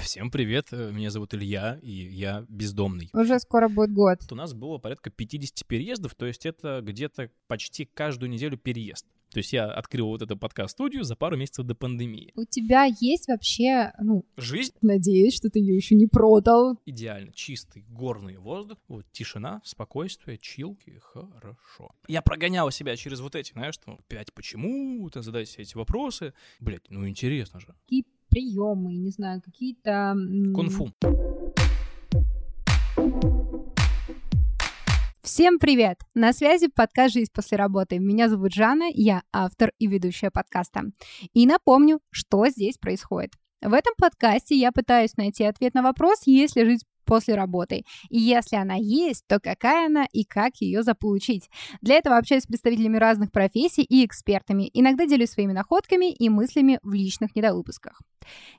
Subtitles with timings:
[0.04, 3.10] Всем привет, э, меня зовут Илья, и я бездомный.
[3.12, 4.18] Уже скоро будет год.
[4.30, 9.06] У нас было порядка 50 переездов, то есть это где-то почти каждую неделю переезд.
[9.30, 12.32] То есть я открыл вот эту подкаст-студию за пару месяцев до пандемии.
[12.34, 16.80] У тебя есть вообще, ну, Жизнь надеюсь, что ты ее еще не продал.
[16.84, 21.94] идеально, чистый горный воздух, вот тишина, спокойствие, чилки, хорошо.
[22.08, 26.32] Я прогонял себя через вот эти, знаешь, там, опять почему, ты задать себе эти вопросы.
[26.58, 27.68] Блять, ну интересно же.
[27.84, 30.14] Какие приемы, не знаю, какие-то...
[30.54, 30.90] Кунг-фу.
[35.22, 35.98] Всем привет!
[36.14, 37.98] На связи подкаст «Жизнь после работы».
[37.98, 40.84] Меня зовут Жанна, я автор и ведущая подкаста.
[41.34, 43.32] И напомню, что здесь происходит.
[43.62, 47.84] В этом подкасте я пытаюсь найти ответ на вопрос, есть ли жизнь после работы.
[48.08, 51.50] И если она есть, то какая она и как ее заполучить.
[51.82, 54.70] Для этого общаюсь с представителями разных профессий и экспертами.
[54.74, 58.00] Иногда делюсь своими находками и мыслями в личных недовыпусках.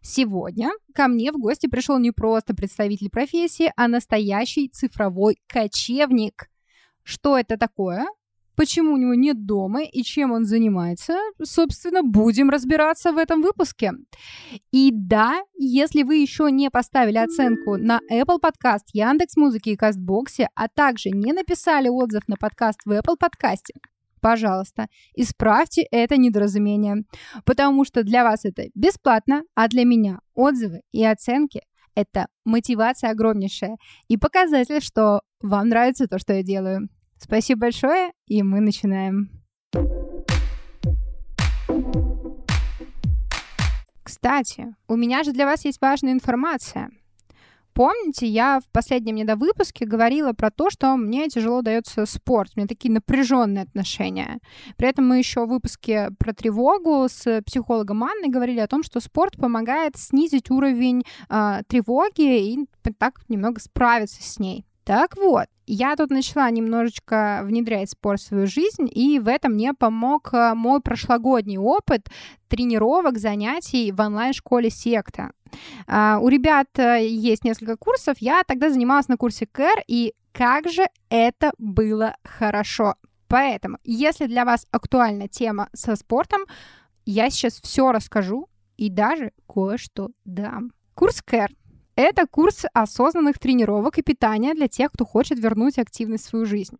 [0.02, 6.50] Сегодня ко мне в гости пришел не просто представитель профессии, а настоящий цифровой кочевник.
[7.04, 8.06] Что это такое?
[8.62, 11.18] Почему у него нет дома и чем он занимается?
[11.42, 13.94] Собственно, будем разбираться в этом выпуске.
[14.72, 20.48] И да, если вы еще не поставили оценку на Apple Podcast, Яндекс Музыки и Кастбоксе,
[20.54, 23.74] а также не написали отзыв на подкаст в Apple подкасте,
[24.22, 26.98] пожалуйста, исправьте это недоразумение,
[27.46, 31.62] потому что для вас это бесплатно, а для меня отзывы и оценки—
[31.96, 36.90] это мотивация огромнейшая и показатель, что вам нравится то, что я делаю.
[37.24, 39.30] Спасибо большое, и мы начинаем.
[44.02, 46.90] Кстати, у меня же для вас есть важная информация.
[47.74, 52.68] Помните, я в последнем недовыпуске говорила про то, что мне тяжело дается спорт, у меня
[52.68, 54.40] такие напряженные отношения.
[54.76, 59.00] При этом мы еще в выпуске про тревогу с психологом Анной говорили о том, что
[59.00, 62.66] спорт помогает снизить уровень э, тревоги и
[62.98, 64.66] так немного справиться с ней.
[64.92, 69.74] Так вот, я тут начала немножечко внедрять спорт в свою жизнь, и в этом мне
[69.74, 72.10] помог э, мой прошлогодний опыт
[72.50, 75.32] тренировок, занятий в онлайн-школе «Секта».
[75.88, 80.68] А, У ребят э, есть несколько курсов, я тогда занималась на курсе КЭР, и как
[80.68, 82.96] же это было хорошо.
[83.30, 86.42] Поэтому, если для вас актуальна тема со спортом,
[87.06, 90.74] я сейчас все расскажу и даже кое-что дам.
[90.96, 91.50] Курс КЭР
[92.02, 96.78] это курс осознанных тренировок и питания для тех, кто хочет вернуть активность в свою жизнь.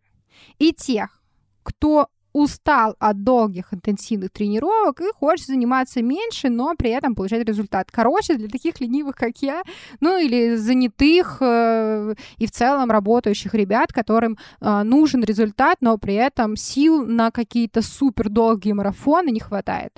[0.58, 1.22] И тех,
[1.62, 7.90] кто устал от долгих интенсивных тренировок и хочет заниматься меньше, но при этом получать результат.
[7.90, 9.62] Короче, для таких ленивых, как я,
[10.00, 16.14] ну или занятых э, и в целом работающих ребят, которым э, нужен результат, но при
[16.14, 19.92] этом сил на какие-то супер долгие марафоны не хватает.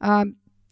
[0.00, 0.24] А,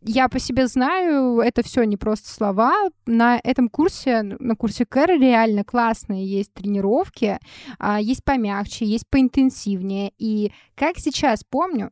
[0.02, 2.72] я по себе знаю, это все не просто слова.
[3.06, 7.38] На этом курсе, на курсе Кэр реально классные есть тренировки,
[7.78, 10.12] а, есть помягче, есть поинтенсивнее.
[10.18, 11.90] И как сейчас помню,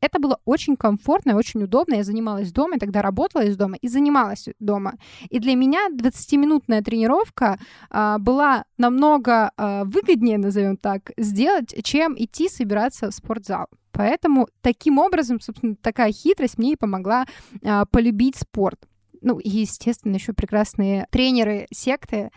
[0.00, 1.94] это было очень комфортно и очень удобно.
[1.94, 4.94] Я занималась дома, я тогда работала из дома и занималась дома.
[5.28, 7.58] И для меня 20-минутная тренировка
[7.90, 13.66] а, была намного а, выгоднее, назовем так, сделать, чем идти собираться в спортзал.
[13.92, 17.26] Поэтому таким образом, собственно, такая хитрость мне и помогла
[17.64, 18.78] а, полюбить спорт.
[19.20, 22.30] Ну, и, естественно, еще прекрасные тренеры секты,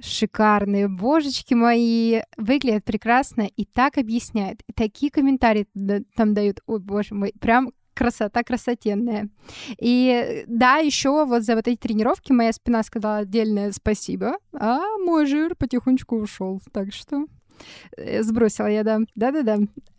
[0.00, 5.66] шикарные, божечки мои, выглядят прекрасно и так объясняют, и такие комментарии
[6.14, 9.28] там дают, ой, боже мой, прям красота красотенная.
[9.80, 15.26] И да, еще вот за вот эти тренировки моя спина сказала отдельное спасибо, а мой
[15.26, 16.60] жир потихонечку ушел.
[16.72, 17.26] Так что
[18.20, 19.00] сбросила я, да.
[19.14, 19.58] Да-да-да.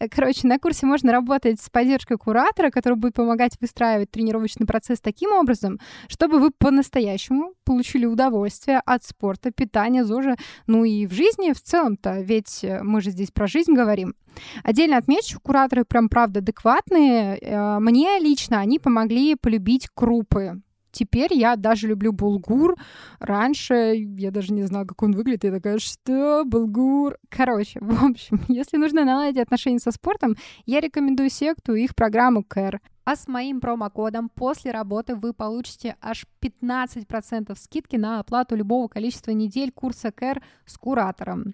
[0.10, 5.32] Короче, на курсе можно работать с поддержкой куратора, который будет помогать выстраивать тренировочный процесс таким
[5.32, 10.36] образом, чтобы вы по-настоящему получили удовольствие от спорта, питания, ЗОЖа,
[10.68, 14.16] ну и в жизни в целом-то, ведь э, мы же здесь про жизнь говорим.
[14.64, 17.38] Отдельно отмечу, кураторы прям правда адекватные.
[17.38, 20.62] Э, Мне лично они помогли полюбить крупы.
[21.00, 22.76] Теперь я даже люблю булгур.
[23.20, 25.46] Раньше я даже не знала, как он выглядит.
[25.46, 26.44] Я такая, что?
[26.44, 27.16] Булгур?
[27.30, 30.36] Короче, в общем, если нужно наладить отношения со спортом,
[30.66, 32.80] я рекомендую секту и их программу CARE.
[33.06, 39.32] А с моим промокодом после работы вы получите аж 15% скидки на оплату любого количества
[39.32, 41.54] недель курса CARE с куратором.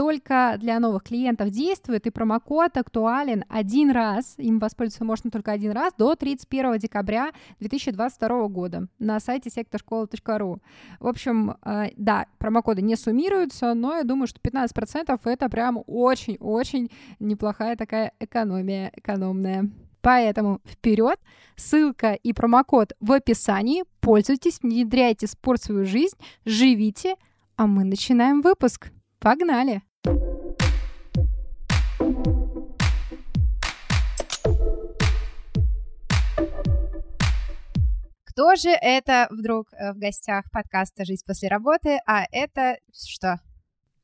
[0.00, 5.72] Только для новых клиентов действует, и промокод актуален один раз, им воспользоваться можно только один
[5.72, 10.62] раз, до 31 декабря 2022 года на сайте сектошкола.ру.
[11.00, 16.90] В общем, э, да, промокоды не суммируются, но я думаю, что 15% это прям очень-очень
[17.18, 19.70] неплохая такая экономия, экономная.
[20.00, 21.18] Поэтому вперед,
[21.56, 23.84] ссылка и промокод в описании.
[24.00, 27.16] Пользуйтесь, внедряйте спорт в свою жизнь, живите,
[27.56, 28.90] а мы начинаем выпуск.
[29.18, 29.82] Погнали!
[38.24, 43.38] Кто же это вдруг э, в гостях подкаста «Жизнь после работы», а это что?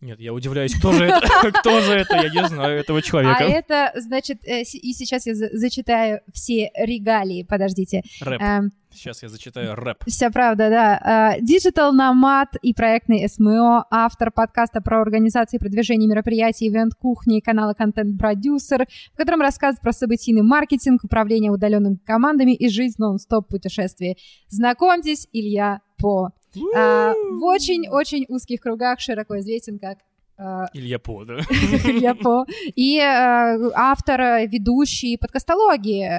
[0.03, 1.27] Нет, я удивляюсь, кто же это?
[1.53, 2.17] Кто же это?
[2.17, 3.39] Я не знаю этого человека.
[3.41, 8.03] А это, значит, э, и сейчас я зачитаю все регалии, подождите.
[8.21, 8.43] Рэп.
[8.43, 10.05] Эм, сейчас я зачитаю рэп.
[10.07, 11.37] Вся правда, да.
[11.41, 17.73] Digital э, Nomad и проектный СМО, автор подкаста про организацию и продвижение мероприятий, ивент-кухни канала
[17.73, 24.19] контент-продюсер, в котором рассказывает про событийный маркетинг, управление удаленными командами и жизнь нон-стоп путешествий.
[24.49, 26.33] Знакомьтесь, Илья По.
[26.75, 29.99] А, в очень-очень узких кругах широко известен как
[30.39, 31.39] Uh, Илья По, да?
[31.49, 32.45] Илья По.
[32.75, 36.11] И uh, автор, ведущий подкастологии,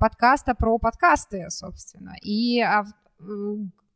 [0.00, 2.16] подкаста про подкасты, собственно.
[2.22, 2.60] И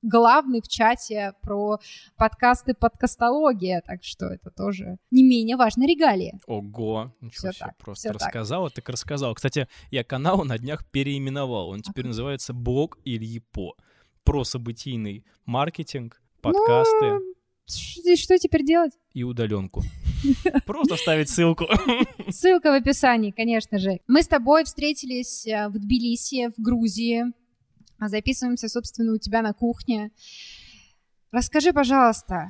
[0.03, 1.79] главный в чате про
[2.17, 6.39] подкасты подкастология, так что это тоже не менее важная регалия.
[6.47, 8.77] Ого, ничего все себе, так, просто рассказала, так.
[8.77, 9.35] так рассказала.
[9.35, 13.75] Кстати, я канал на днях переименовал, он теперь называется «Блог Ильи По»
[14.27, 17.13] про событийный маркетинг, подкасты.
[17.13, 17.35] Ну,
[17.67, 18.93] что, что теперь делать?
[19.15, 19.83] И удаленку.
[20.67, 21.67] Просто ставить ссылку.
[22.29, 24.01] Ссылка в описании, конечно же.
[24.09, 27.23] Мы с тобой встретились э, в Тбилиси, в Грузии.
[28.01, 30.11] Записываемся, собственно, у тебя на кухне.
[31.31, 32.49] Расскажи, пожалуйста,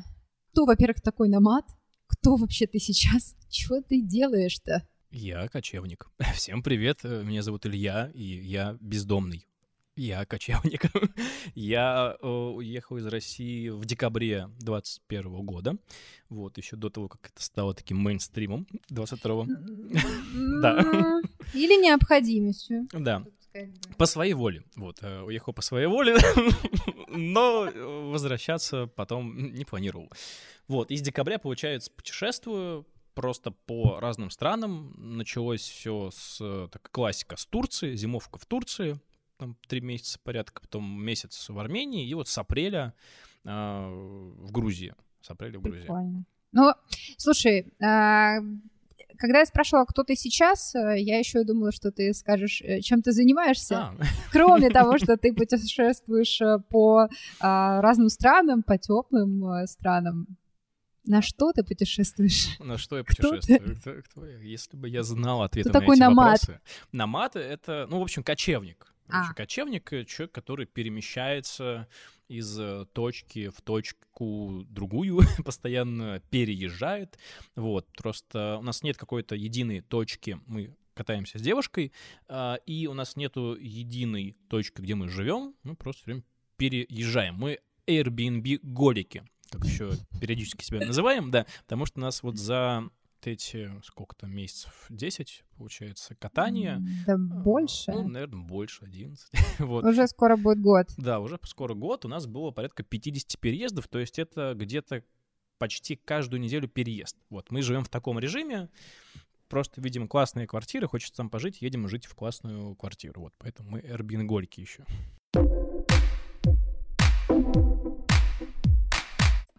[0.53, 1.67] кто, во-первых, такой намат?
[2.07, 3.37] Кто вообще ты сейчас?
[3.51, 4.89] Чего ты делаешь-то?
[5.11, 6.07] Я кочевник.
[6.35, 9.47] Всем привет, меня зовут Илья, и я бездомный.
[9.97, 10.83] Я кочевник.
[11.55, 15.77] я э, уехал из России в декабре 21 года.
[16.29, 19.47] Вот, еще до того, как это стало таким мейнстримом 22-го.
[20.61, 20.81] да.
[21.55, 22.87] Или необходимостью.
[22.93, 23.25] Да.
[23.97, 24.65] По своей воле.
[24.77, 26.17] Вот, э, уехал по своей воле,
[27.09, 27.71] но
[28.11, 30.11] возвращаться потом не планировал.
[30.69, 34.93] Вот, из декабря, получается, путешествую просто по разным странам.
[34.99, 39.01] Началось все с э, так, классика с Турции, зимовка в Турции,
[39.37, 42.95] там три месяца порядка, потом месяц в Армении, и вот с апреля
[43.45, 44.95] э, в Грузии.
[45.21, 45.81] С апреля в Грузии.
[45.81, 46.25] Прикольно.
[46.53, 46.73] Ну,
[47.19, 48.41] слушай, э,
[49.19, 53.03] когда я спрашивала, кто ты сейчас, э, я еще думала, что ты скажешь, э, чем
[53.03, 53.79] ты занимаешься.
[53.79, 53.97] А.
[54.33, 57.09] Кроме того, что ты путешествуешь э, по
[57.41, 60.27] а, разным странам, по теплым странам.
[61.05, 62.59] На что ты путешествуешь?
[62.59, 63.77] На что я путешествую?
[63.77, 64.39] Кто, кто я?
[64.39, 66.41] Если бы я знал ответы Кто на такой эти намат?
[66.41, 66.61] вопросы.
[66.93, 68.93] Намат— это, ну, в общем, кочевник.
[69.09, 69.33] А.
[69.35, 71.89] Кочевник— человек, который перемещается
[72.29, 77.19] из э, точки в точку другую, постоянно переезжает.
[77.55, 81.93] Вот, просто у нас нет какой-то единой точки, мы катаемся с девушкой,
[82.27, 86.25] а, и у нас нету единой точки, где мы живем, мы просто все время
[86.57, 87.35] переезжаем.
[87.35, 92.89] Мы Airbnb-голики, как еще периодически себя называем, да, потому что нас вот за
[93.25, 96.83] эти, сколько там, месяцев, 10, получается, катания.
[97.07, 97.93] Да а, больше.
[97.93, 99.31] Ну, наверное, больше, 11.
[99.61, 99.85] вот.
[99.85, 100.87] Уже скоро будет год.
[100.97, 102.05] Да, уже скоро год.
[102.05, 105.03] У нас было порядка 50 переездов, то есть это где-то
[105.59, 107.17] почти каждую неделю переезд.
[107.31, 108.69] Вот, мы живем в таком режиме,
[109.49, 113.23] просто видим классные квартиры, хочется там пожить, едем жить в классную квартиру.
[113.23, 114.85] Вот, поэтому мы Airbnb-гольки еще.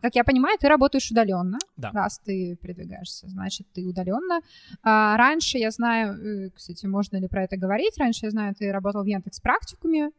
[0.01, 1.91] Как я понимаю, ты работаешь удаленно, да.
[1.91, 4.41] раз ты передвигаешься, значит, ты удаленно.
[4.83, 8.71] А, раньше я знаю, э, кстати, можно ли про это говорить, раньше я знаю, ты
[8.71, 10.11] работал в Яндекс практикуме,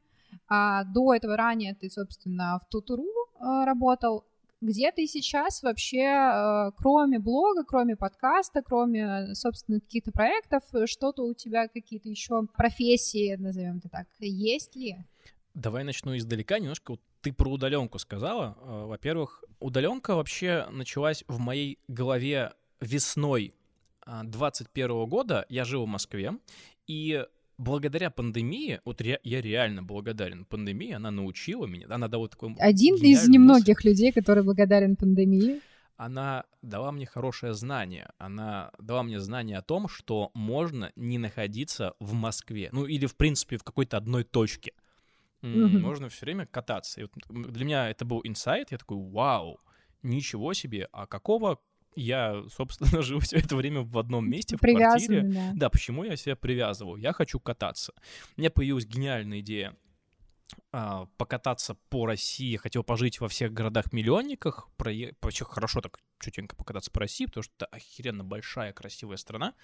[0.49, 3.07] а до этого ранее ты, собственно, в Тутуру
[3.39, 4.25] а, работал.
[4.61, 11.35] Где ты сейчас вообще, а, кроме блога, кроме подкаста, кроме, собственно, каких-то проектов, что-то у
[11.35, 14.97] тебя какие-то еще профессии, назовем это так, есть ли?
[15.55, 18.57] Давай начну издалека, немножко вот ты про удаленку сказала.
[18.61, 23.55] Э, во-первых, удаленка вообще началась в моей голове весной
[24.07, 25.47] 21 а, года.
[25.49, 26.33] Я жил в Москве,
[26.87, 27.25] и
[27.59, 32.55] благодаря пандемии, вот ре, я реально благодарен пандемии, она научила меня, она дала такой...
[32.59, 33.89] Один из немногих мысль.
[33.89, 35.61] людей, который благодарен пандемии.
[35.97, 38.11] Она дала мне хорошее знание.
[38.19, 42.69] Она дала мне знание о том, что можно не находиться в Москве.
[42.71, 44.73] Ну или, в принципе, в какой-то одной точке.
[45.43, 45.79] Mm-hmm.
[45.79, 47.01] Можно все время кататься.
[47.01, 48.73] И вот для меня это был инсайт.
[48.73, 49.61] Я такой, вау,
[50.03, 50.89] ничего себе.
[50.93, 51.61] А какого
[51.95, 55.23] я, собственно, живу все это время в одном месте, в квартире.
[55.23, 55.53] Да.
[55.55, 56.97] да, почему я себя привязывал?
[56.97, 57.93] Я хочу кататься.
[58.37, 59.77] У меня появилась гениальная идея
[60.73, 65.15] а, покататься по России, хотел пожить во всех городах-миллионниках, прое...
[65.21, 69.55] вообще хорошо так чутенько покататься по России, потому что это охеренно большая, красивая страна,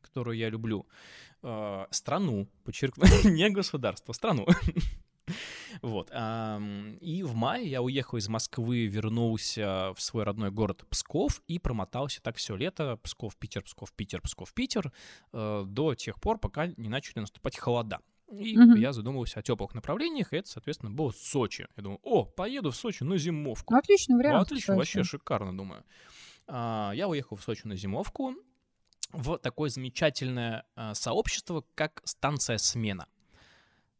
[0.00, 0.86] которую я люблю.
[1.42, 4.46] А, страну, подчеркну, не государство, страну.
[5.82, 6.08] Вот.
[6.10, 12.22] И в мае я уехал из Москвы, вернулся в свой родной город Псков и промотался
[12.22, 12.96] так все лето.
[13.02, 14.92] Псков, Питер, Псков, Питер, Псков, Питер.
[15.32, 18.00] Э, до тех пор, пока не начали наступать холода.
[18.30, 18.76] И угу.
[18.76, 21.66] я задумывался о теплых направлениях, и это, соответственно, было Сочи.
[21.76, 23.74] Я думаю, о, поеду в Сочи на зимовку.
[23.74, 24.46] Отличный вариант.
[24.46, 25.84] Отлично, вообще шикарно, думаю.
[26.46, 28.34] А, я уехал в Сочи на зимовку
[29.12, 33.06] в такое замечательное а, сообщество, как станция «Смена».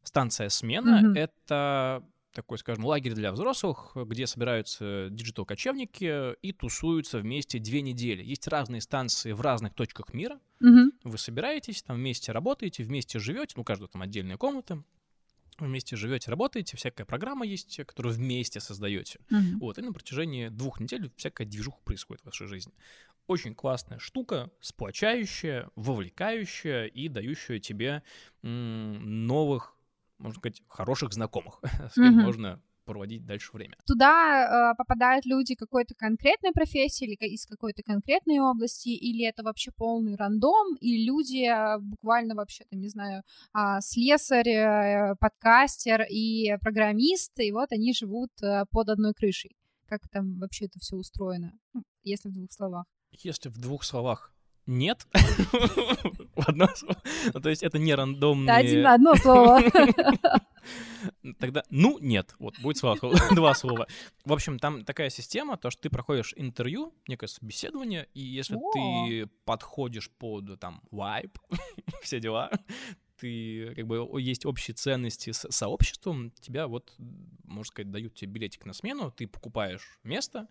[0.05, 7.59] Станция «Смена» mm-hmm.— это такой, скажем, лагерь для взрослых, где собираются диджитал-кочевники и тусуются вместе
[7.59, 8.23] две недели.
[8.23, 10.41] Есть разные станции в разных точках мира.
[10.61, 10.93] Угу.
[11.05, 14.83] Вы собираетесь, там вместе работаете, вместе живете, ну, у каждого там отдельная комната.
[15.59, 19.21] вместе живете, работаете, всякая программа есть, которую вместе создаете.
[19.31, 19.61] Угу.
[19.61, 22.73] Вот, и на протяжении двух недель всякая движуха происходит в вашей жизни.
[23.29, 28.03] Очень классная штука, сплочающая, вовлекающая и дающая тебе
[28.43, 29.74] м- новых
[30.25, 32.25] можно сказать, хороших знакомых, с кем mm-hmm.
[32.25, 33.77] можно проводить дальше время.
[33.87, 39.71] Туда э, попадают люди какой-то конкретной профессии или из какой-то конкретной области, или это вообще
[39.71, 43.23] полный рандом, и люди э, буквально вообще, там, не знаю,
[43.55, 49.57] э, слесарь, э, подкастер и программист, и вот они живут э, под одной крышей.
[49.87, 52.85] Как там вообще это все устроено, ну, если в двух словах?
[53.13, 54.34] Если в двух словах
[54.67, 55.07] нет.
[56.37, 56.97] одно слово.
[57.33, 58.55] Ну, то есть это не рандомные...
[58.55, 59.63] Один на одно слово.
[61.39, 62.35] Тогда, ну, нет.
[62.39, 62.81] Вот, будет
[63.35, 63.87] два слова.
[64.25, 69.29] В общем, там такая система, то, что ты проходишь интервью, некое собеседование, и если ты
[69.45, 71.39] подходишь под, там, вайб,
[72.03, 72.51] все дела,
[73.19, 76.95] ты, как бы, есть общие ценности с сообществом, тебя вот,
[77.45, 80.49] можно сказать, дают тебе билетик на смену, ты покупаешь место,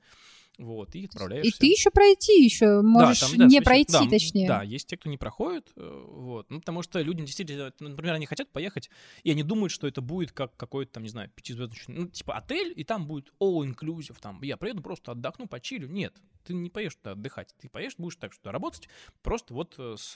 [0.59, 1.49] вот, и отправляешься.
[1.49, 4.47] И ты еще пройти еще можешь да, там, да, не пройти, да, точнее.
[4.47, 8.25] Да, есть те, кто не проходит, э, вот, ну, потому что людям действительно, например, они
[8.25, 8.89] хотят поехать,
[9.23, 12.73] и они думают, что это будет как какой-то, там, не знаю, пятизвездочный, ну, типа отель,
[12.75, 15.87] и там будет all-inclusive, там, я приеду просто отдохну, почилю.
[15.87, 18.89] Нет, ты не поедешь туда отдыхать, ты поедешь, будешь так что работать,
[19.21, 20.13] просто вот э, с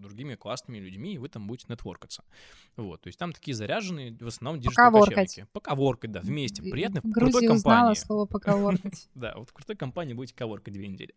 [0.00, 2.24] другими классными людьми, и вы там будете нетворкаться.
[2.76, 5.46] Вот, то есть там такие заряженные, в основном диджитал-кочевники.
[5.52, 7.56] Поковоркать, да, вместе, приятно, в крутой компании.
[7.56, 9.08] узнала слово поковоркать.
[9.14, 11.14] Да, вот крутой компании будете коворкать две недели.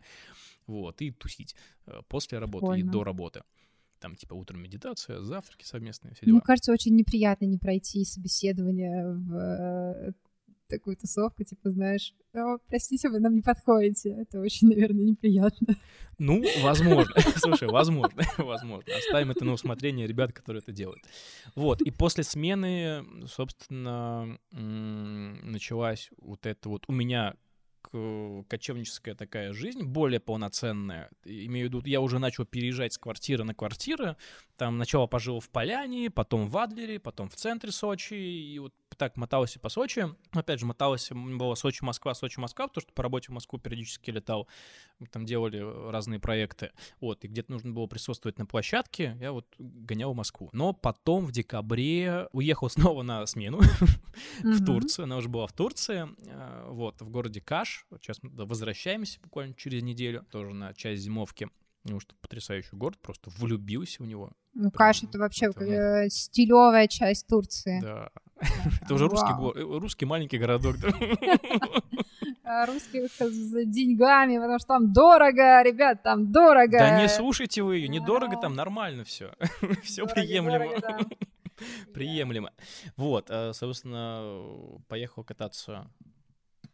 [0.65, 3.43] Вот, и тусить э, после работы и до работы
[3.99, 6.35] там типа утром медитация, завтраки совместные, все дела.
[6.35, 10.11] Мне кажется, очень неприятно не пройти собеседование в э,
[10.67, 12.13] такую тусовку, типа, знаешь,
[12.67, 14.09] простите, вы нам не подходите.
[14.09, 15.75] Это очень, наверное, неприятно.
[16.19, 17.13] Ну, возможно.
[17.37, 18.93] Слушай, возможно, возможно.
[18.95, 21.03] Оставим это на усмотрение ребят, которые это делают.
[21.55, 27.35] Вот, и после смены, собственно, началась вот это вот у меня
[28.47, 31.09] кочевническая такая жизнь, более полноценная.
[31.23, 34.15] Имею в виду, я уже начал переезжать с квартиры на квартиру.
[34.57, 38.13] Там сначала пожил в Поляне, потом в Адлере, потом в центре Сочи.
[38.13, 40.05] И вот так мотался по Сочи.
[40.31, 44.47] Опять же, мотался, было Сочи-Москва, Сочи-Москва, потому что по работе в Москву периодически летал.
[45.11, 45.59] Там делали
[45.91, 46.71] разные проекты.
[46.99, 49.15] Вот, и где-то нужно было присутствовать на площадке.
[49.19, 50.49] Я вот гонял в Москву.
[50.53, 53.59] Но потом в декабре уехал снова на смену
[54.43, 55.03] в Турцию.
[55.03, 56.07] Она уже была в Турции.
[56.27, 57.85] Э, вот, в городе Каш.
[58.01, 60.25] Сейчас мы возвращаемся буквально через неделю.
[60.31, 61.49] Тоже на часть зимовки.
[61.83, 64.31] Потому что потрясающий город, просто влюбился в него.
[64.53, 67.79] Ну, Каш это вообще это, э, стилевая часть Турции.
[67.79, 68.09] Да.
[68.81, 70.75] Это уже русский э, маленький городок.
[72.49, 76.77] А русских с деньгами, потому что там дорого, ребят, там дорого.
[76.79, 79.33] Да не слушайте вы ее, недорого там, нормально все.
[79.83, 80.79] Все приемлемо.
[81.93, 82.51] Приемлемо.
[82.95, 84.39] Вот, э, собственно,
[84.87, 85.89] поехал кататься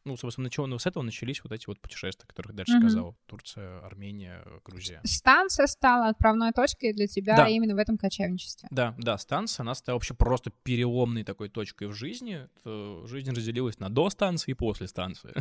[0.05, 2.79] ну, собственно, начало, ну, с этого начались вот эти вот путешествия, которых дальше mm-hmm.
[2.79, 3.15] сказал.
[3.25, 5.01] Турция, Армения, Грузия.
[5.03, 7.48] Станция стала отправной точкой для тебя да.
[7.48, 8.67] именно в этом кочевничестве.
[8.72, 12.48] Да, да, станция, она стала вообще просто переломной такой точкой в жизни.
[12.63, 15.33] Это жизнь разделилась на до станции и после станции.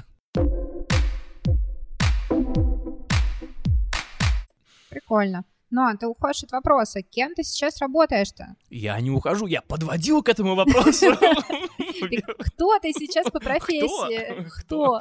[4.91, 5.45] Прикольно.
[5.73, 7.01] Но ты уходишь от вопроса.
[7.01, 8.57] Кем ты сейчас работаешь-то?
[8.69, 11.07] Я не ухожу, я подводил к этому вопросу.
[12.39, 14.47] Кто ты сейчас по профессии?
[14.61, 15.01] Кто?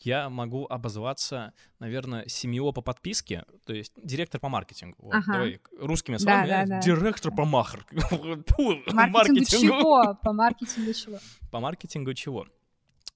[0.00, 4.96] Я могу обозваться, наверное, семьё по подписке, то есть директор по маркетингу.
[4.98, 5.32] Вот, ага.
[5.32, 6.48] Давай русскими словами.
[6.48, 6.80] Да, да, да.
[6.80, 8.82] Директор по маркетингу.
[8.92, 10.18] Маркетингу чего?
[10.20, 11.18] По маркетингу чего?
[11.52, 12.48] По маркетингу чего?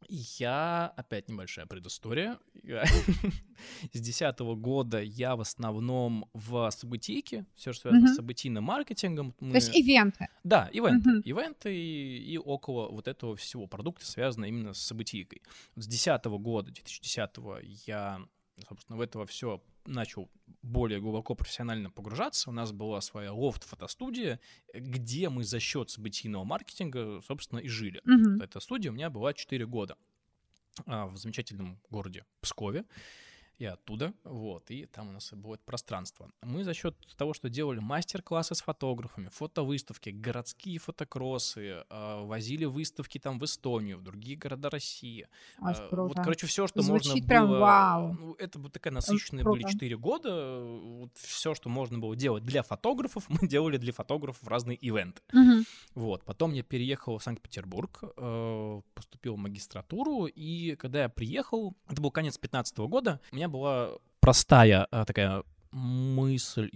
[0.08, 2.38] Я, опять небольшая предыстория.
[3.92, 8.12] С десятого года я в основном в событийке, все, что связано uh-huh.
[8.12, 9.34] с событийным маркетингом.
[9.40, 9.50] Мы...
[9.50, 10.28] То есть ивенты.
[10.44, 11.10] Да, ивенты.
[11.10, 11.22] Uh-huh.
[11.24, 13.66] Ивенты и, и около вот этого всего.
[13.66, 15.42] Продукты связаны именно с событийкой.
[15.76, 17.30] С десятого года, 2010
[17.86, 18.20] я,
[18.68, 20.30] собственно, в этого все начал
[20.62, 22.50] более глубоко профессионально погружаться.
[22.50, 24.40] У нас была своя лофт-фотостудия,
[24.74, 28.00] где мы за счет событийного маркетинга, собственно, и жили.
[28.06, 28.44] Mm-hmm.
[28.44, 29.96] Эта студия у меня была 4 года
[30.86, 32.84] а, в замечательном городе Пскове
[33.58, 36.30] и оттуда, вот, и там у нас будет пространство.
[36.42, 43.18] Мы за счет того, что делали мастер-классы с фотографами, фотовыставки, городские фотокроссы, э, возили выставки
[43.18, 45.28] там в Эстонию, в другие города России.
[45.88, 46.02] Круто.
[46.02, 47.58] Вот, короче, все, что Звучит можно прям было...
[47.58, 48.12] Вау.
[48.12, 50.60] Ну, это вот такая насыщенные были 4 года.
[50.60, 55.22] Вот все, что можно было делать для фотографов, мы делали для фотографов разные ивенты.
[55.32, 55.64] Угу.
[55.94, 62.02] Вот, потом я переехал в Санкт-Петербург, э, поступил в магистратуру, и когда я приехал, это
[62.02, 66.70] был конец 15 года, меня меня была простая а, такая мысль,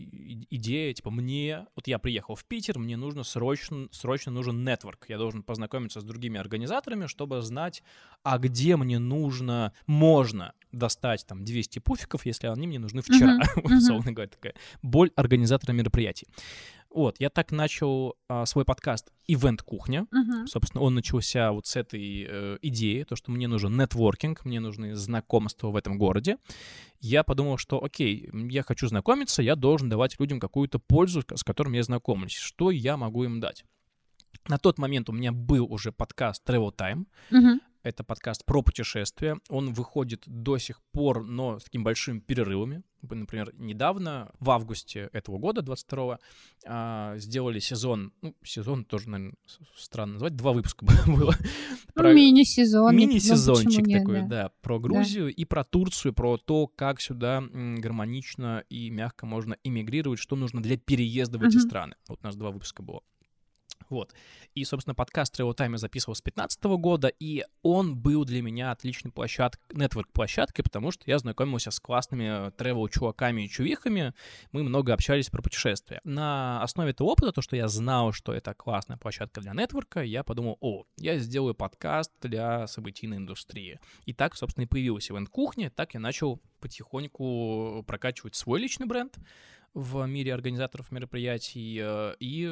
[0.51, 5.17] идея, типа, мне, вот я приехал в Питер, мне нужно срочно, срочно нужен нетворк, я
[5.17, 7.83] должен познакомиться с другими организаторами, чтобы знать,
[8.25, 13.77] а где мне нужно, можно достать там 200 пуфиков, если они мне нужны вчера, uh-huh.
[13.79, 16.27] условно говоря, такая боль организатора мероприятий.
[16.93, 20.07] Вот, я так начал а, свой подкаст «Ивент Кухня».
[20.13, 20.47] Uh-huh.
[20.47, 24.97] Собственно, он начался вот с этой э, идеи, то, что мне нужен нетворкинг, мне нужны
[24.97, 26.37] знакомства в этом городе.
[27.01, 31.75] Я подумал, что, окей, я хочу знакомиться, я должен давать людям какую-то пользу, с которым
[31.75, 32.35] я знакомлюсь.
[32.35, 33.65] Что я могу им дать?
[34.49, 37.05] На тот момент у меня был уже подкаст Travel Time.
[37.31, 37.61] Uh-huh.
[37.83, 39.39] Это подкаст про путешествия.
[39.49, 42.83] Он выходит до сих пор, но с такими большими перерывами.
[43.01, 46.19] Например, недавно, в августе этого года, 22-го,
[46.67, 49.35] а, сделали сезон, ну, сезон тоже, наверное,
[49.75, 51.35] странно назвать, два выпуска было.
[51.95, 52.13] Про...
[52.13, 52.95] Мини-сезон.
[52.95, 54.27] Мини-сезончик ну, такой, да.
[54.27, 55.31] да, про Грузию да.
[55.31, 60.77] и про Турцию, про то, как сюда гармонично и мягко можно иммигрировать, что нужно для
[60.77, 61.67] переезда в эти uh-huh.
[61.67, 61.95] страны.
[62.09, 63.01] Вот у нас два выпуска было.
[63.91, 64.15] Вот.
[64.55, 68.71] И, собственно, подкаст Travel Time я записывал с 2015 года, и он был для меня
[68.71, 74.15] отличной площадкой, нетворк-площадкой, потому что я знакомился с классными travel-чуваками и чувихами,
[74.53, 76.01] мы много общались про путешествия.
[76.05, 80.23] На основе этого опыта, то, что я знал, что это классная площадка для нетворка, я
[80.23, 83.81] подумал, о, я сделаю подкаст для событийной индустрии.
[84.07, 89.19] И так, собственно, и появилась Event Кухня, так я начал потихоньку прокачивать свой личный бренд,
[89.75, 92.49] в мире организаторов мероприятий э, и,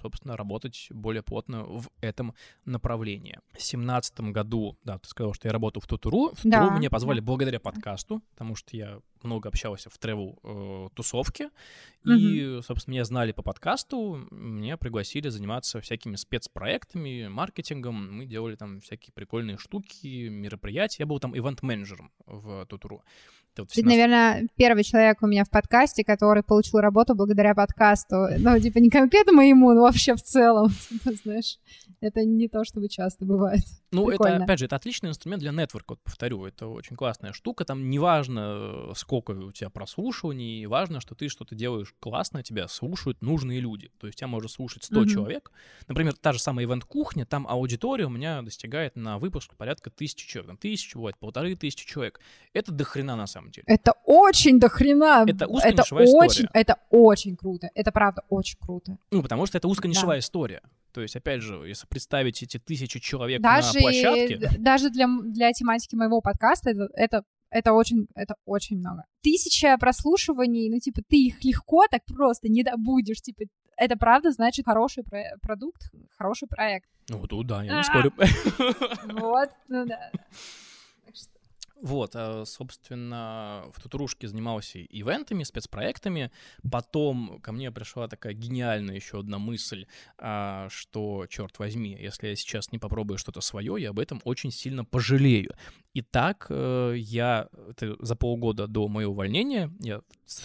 [0.00, 2.34] собственно, работать более плотно в этом
[2.64, 3.38] направлении.
[3.48, 6.30] В 2017 году, да, ты сказал, что я работал в Тутуру.
[6.32, 6.78] В Тутуру да.
[6.78, 7.26] меня позвали да.
[7.26, 11.50] благодаря подкасту, потому что я много общался в тревел-тусовке,
[12.06, 18.54] э, и, собственно, меня знали по подкасту, меня пригласили заниматься всякими спецпроектами, маркетингом, мы делали
[18.56, 21.02] там всякие прикольные штуки, мероприятия.
[21.02, 23.02] Я был там ивент-менеджером в Тутуру.
[23.62, 28.28] Вот Ты, наверное, первый человек у меня в подкасте, который получил работу благодаря подкасту.
[28.38, 31.58] Ну, типа, не конкретно моему, но вообще в целом, типа, знаешь,
[32.00, 33.62] это не то, чтобы часто бывает.
[33.90, 34.34] Ну, Прикольно.
[34.34, 37.88] это, опять же, это отличный инструмент для нетворка, вот повторю, это очень классная штука, там
[37.88, 43.90] неважно, сколько у тебя прослушиваний, важно, что ты что-то делаешь классно, тебя слушают нужные люди,
[43.98, 45.08] то есть тебя может слушать 100 mm-hmm.
[45.08, 45.52] человек,
[45.86, 50.48] например, та же самая ивент-кухня, там аудитория у меня достигает на выпуск порядка тысячи человек,
[50.48, 52.20] там тысяча бывает, полторы тысячи человек,
[52.52, 53.64] это дохрена на самом деле.
[53.68, 55.24] Это очень дохрена.
[55.26, 56.50] Это узконишевая это очень, история.
[56.52, 58.98] Это очень круто, это правда очень круто.
[59.10, 60.20] Ну, потому что это узконишевая да.
[60.20, 60.60] история.
[60.92, 64.50] То есть, опять же, если представить эти тысячи человек даже, на площадке...
[64.58, 69.04] Даже для, для тематики моего подкаста это, это это очень, это очень много.
[69.22, 73.44] Тысяча прослушиваний, ну, типа, ты их легко так просто не добудешь, типа,
[73.76, 76.88] это правда значит хороший про- продукт, хороший проект.
[77.08, 78.12] Ну, тут да, я не спорю.
[79.20, 80.10] Вот, ну да.
[81.80, 86.30] Вот, а, собственно, в Тутурушке занимался ивентами, спецпроектами.
[86.70, 89.86] Потом ко мне пришла такая гениальная еще одна мысль,
[90.18, 94.50] а, что, черт возьми, если я сейчас не попробую что-то свое, я об этом очень
[94.50, 95.54] сильно пожалею.
[95.94, 100.02] И так э, я это за полгода до моего увольнения я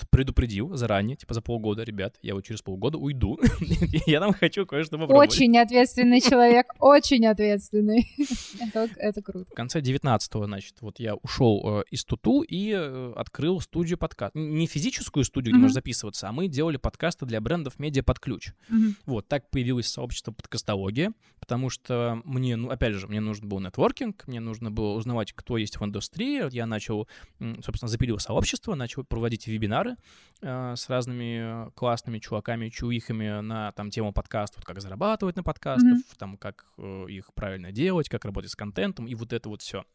[0.10, 3.39] предупредил заранее, типа за полгода, ребят, я вот через полгода уйду,
[4.08, 5.32] я там хочу кое-что попробовать.
[5.32, 8.10] Очень ответственный человек, очень ответственный.
[8.98, 9.46] Это круто.
[9.52, 14.36] В конце 19-го, значит, вот я ушел э, из Туту и э, открыл студию подкаст.
[14.36, 15.62] Не физическую студию, где mm-hmm.
[15.62, 18.52] можно записываться, а мы делали подкасты для брендов медиа под ключ.
[18.70, 18.96] Mm-hmm.
[19.06, 24.28] Вот, так появилось сообщество подкастология, потому что мне, ну, опять же, мне нужен был нетворкинг,
[24.28, 26.54] мне нужно было узнавать, кто есть в индустрии.
[26.54, 27.08] Я начал,
[27.40, 29.96] собственно, запилил сообщество, начал проводить вебинары
[30.42, 36.18] э, с разными классными чуваками, чуихами на там тему подкастов, как зарабатывать на подкастах, mm-hmm.
[36.18, 39.86] там, как э, их правильно делать, как работать с контентом, и вот это вот все.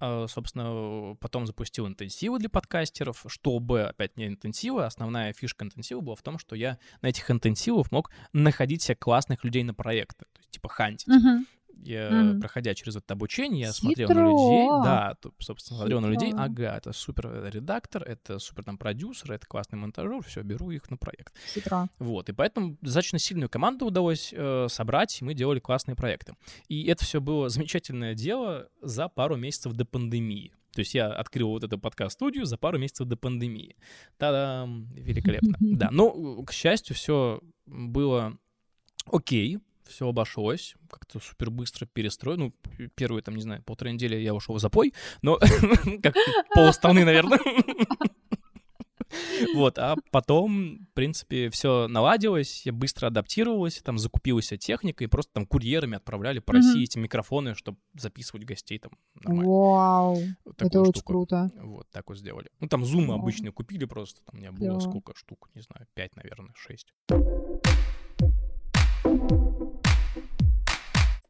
[0.00, 6.16] А, собственно, потом запустил интенсивы для подкастеров, чтобы, опять не интенсивы, основная фишка интенсива была
[6.16, 10.38] в том, что я на этих интенсивах мог находить себе классных людей на проекты, то
[10.38, 11.08] есть типа хантить.
[11.08, 11.44] Uh-huh
[11.82, 12.40] я, mm.
[12.40, 13.80] проходя через это обучение, я Хитро.
[13.80, 16.08] смотрел на людей, да, собственно, смотрел Хитро.
[16.08, 20.70] на людей, ага, это супер редактор, это супер там продюсер, это классный монтажер, все, беру
[20.70, 21.34] их на проект.
[21.54, 21.88] Хитро.
[21.98, 26.34] Вот, и поэтому достаточно сильную команду удалось э, собрать, и мы делали классные проекты.
[26.68, 30.52] И это все было замечательное дело за пару месяцев до пандемии.
[30.74, 33.76] То есть я открыл вот эту подкаст-студию за пару месяцев до пандемии.
[34.16, 34.86] Та-дам!
[34.94, 35.56] Великолепно.
[35.60, 38.38] Да, но, к счастью, все было
[39.06, 39.58] окей,
[39.88, 42.38] все обошлось, как-то супер быстро перестроил.
[42.38, 42.54] Ну,
[42.94, 45.38] первые, там, не знаю, полторы недели я ушел в запой, но
[46.02, 46.14] как
[46.54, 47.40] полстраны, наверное.
[49.54, 55.32] Вот, а потом, в принципе, все наладилось, я быстро адаптировалась, там закупилась техника, и просто
[55.32, 59.50] там курьерами отправляли по России эти микрофоны, чтобы записывать гостей там нормально.
[59.50, 61.50] Вау, вот это очень круто.
[61.56, 62.50] Вот, так вот сделали.
[62.60, 66.14] Ну, там зумы обычные купили просто, там у меня было сколько штук, не знаю, пять,
[66.16, 66.92] наверное, шесть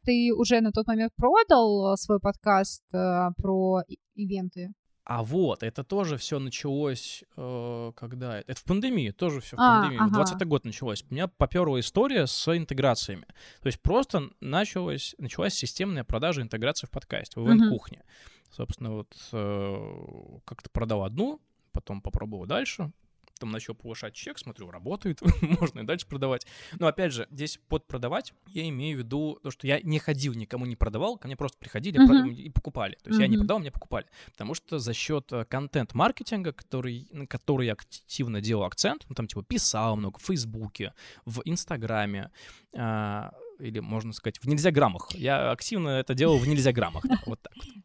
[0.09, 3.83] ты уже на тот момент продал э, свой подкаст э, про
[4.15, 4.73] ивенты?
[5.03, 8.39] А вот, это тоже все началось, э, когда...
[8.39, 10.01] Это в пандемии, тоже все в а, пандемии.
[10.01, 10.15] Ага.
[10.15, 11.05] 20 год началось.
[11.09, 13.25] У меня поперла история с интеграциями.
[13.61, 17.99] То есть просто началась, началась системная продажа интеграции в подкасте, в ивент-кухне.
[17.99, 18.55] Угу.
[18.55, 21.39] Собственно, вот э, как-то продал одну,
[21.71, 22.91] потом попробовал дальше,
[23.39, 26.45] там начал повышать чек, смотрю, работает, можно и дальше продавать.
[26.77, 30.33] Но опять же, здесь под продавать я имею в виду то, что я не ходил,
[30.33, 32.33] никому не продавал, ко мне просто приходили uh-huh.
[32.33, 32.97] и покупали.
[33.03, 33.23] То есть uh-huh.
[33.23, 34.05] я не продавал, мне покупали.
[34.31, 39.27] Потому что за счет э, контент-маркетинга, который, на который я активно делал акцент, ну там
[39.27, 40.93] типа писал много в Фейсбуке,
[41.25, 42.31] в Инстаграме,
[42.75, 45.09] а, или можно сказать в нельзя граммах.
[45.13, 47.03] Я активно это делал в нельзя граммах.
[47.25, 47.79] Вот так вот.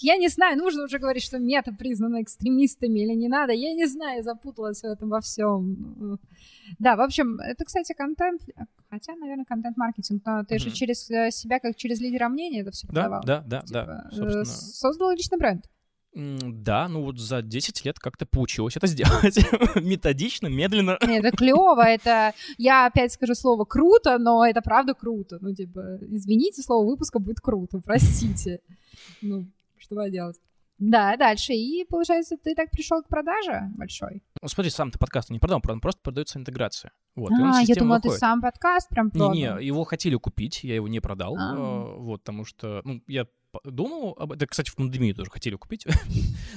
[0.00, 3.52] Я не знаю, нужно уже говорить, что мета признана экстремистами или не надо.
[3.52, 6.18] Я не знаю, запуталась в этом во всем.
[6.78, 8.42] Да, в общем, это, кстати, контент,
[8.90, 10.58] хотя, наверное, контент-маркетинг, но ты mm-hmm.
[10.58, 13.22] же через э, себя, как через лидера мнения это все продавал.
[13.24, 14.08] Да, да, да, типа, да.
[14.10, 14.44] Э, собственно...
[14.44, 15.66] Создал личный бренд.
[16.14, 19.36] Да, ну вот за 10 лет как-то получилось это сделать.
[19.74, 20.96] Методично, медленно.
[21.06, 22.34] Нет, это клево, это...
[22.56, 25.38] Я опять скажу слово «круто», но это правда круто.
[25.40, 28.60] Ну, типа, извините, слово выпуска будет круто, простите.
[29.22, 29.50] Ну,
[29.84, 30.40] что делать?
[30.78, 31.52] Да, дальше.
[31.52, 34.22] И, получается, ты так пришел к продаже большой?
[34.42, 36.92] Ну, смотри, сам ты подкаст не продал, просто продается интеграция.
[37.14, 38.14] Вот, а, я думала, выходит.
[38.14, 39.32] ты сам подкаст прям продал.
[39.32, 41.96] Не-не, его хотели купить, я его не продал, а.
[41.96, 43.26] вот, потому что, ну, я
[43.62, 44.48] думал об этом.
[44.48, 45.86] Кстати, в пандемию тоже хотели купить.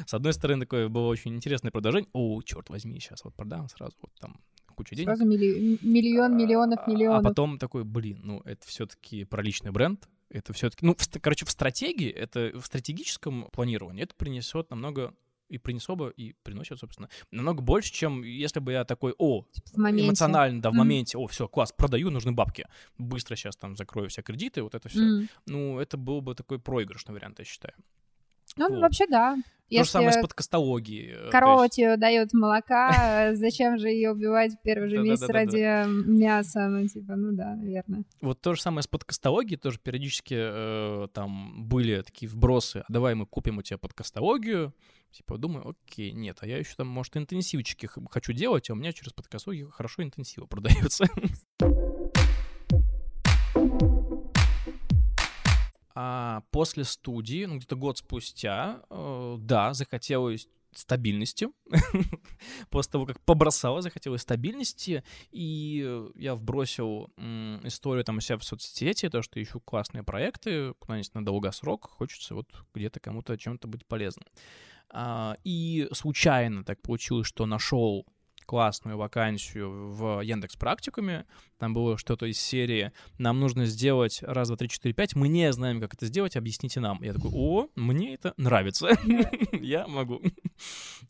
[0.08, 2.10] С одной стороны, такое было очень интересное продолжение.
[2.14, 4.42] О, черт возьми, сейчас вот продам сразу, вот там
[4.78, 5.10] кучу денег.
[5.10, 5.78] Сразу милли...
[5.82, 7.26] миллион, миллионов, а, миллионов.
[7.26, 11.46] А потом такой, блин, ну это все-таки про личный бренд, это все-таки, ну, в, короче,
[11.46, 15.14] в стратегии, это в стратегическом планировании это принесет намного
[15.50, 19.92] и принесло бы, и приносит, собственно, намного больше, чем если бы я такой, о, типа
[19.92, 20.78] эмоционально, да, в mm.
[20.78, 22.66] моменте, о, все, класс, продаю, нужны бабки,
[22.98, 25.00] быстро сейчас там закрою все кредиты, вот это все.
[25.00, 25.28] Mm.
[25.46, 27.74] Ну, это был бы такой проигрышный вариант, я считаю.
[28.58, 28.82] Ну, вот.
[28.82, 29.36] вообще, да.
[29.70, 31.28] То Если же самое с подкастологией.
[31.28, 31.76] Э, корова есть...
[31.76, 36.70] тебе дает молока, зачем же ее убивать в первый же месяц ради мяса?
[36.70, 38.04] Ну, типа, ну да, наверное.
[38.22, 43.16] Вот то же самое с подкастологией, тоже периодически э, там были такие вбросы, а давай
[43.16, 44.74] мы купим у тебя подкастологию,
[45.12, 48.92] Типа, думаю, окей, нет, а я еще там, может, интенсивчики хочу делать, а у меня
[48.92, 51.06] через подкастологию хорошо интенсивы продаются.
[56.00, 61.48] А после студии, ну, где-то год спустя, э, да, захотелось стабильности.
[62.70, 67.10] После того, как побросала, захотелось стабильности, и я вбросил
[67.64, 72.36] историю там у себя в соцсети, то, что ищу классные проекты, куда-нибудь на долгосрок, хочется
[72.36, 74.28] вот где-то кому-то чем-то быть полезным.
[74.90, 78.06] А, и случайно так получилось, что нашел
[78.48, 81.26] классную вакансию в Яндекс Практикуме.
[81.60, 85.16] Там было что-то из серии «Нам нужно сделать раз, два, три, четыре, пять.
[85.16, 87.04] Мы не знаем, как это сделать, объясните нам».
[87.04, 88.90] Я такой «О, мне это нравится.
[89.52, 90.22] Я могу».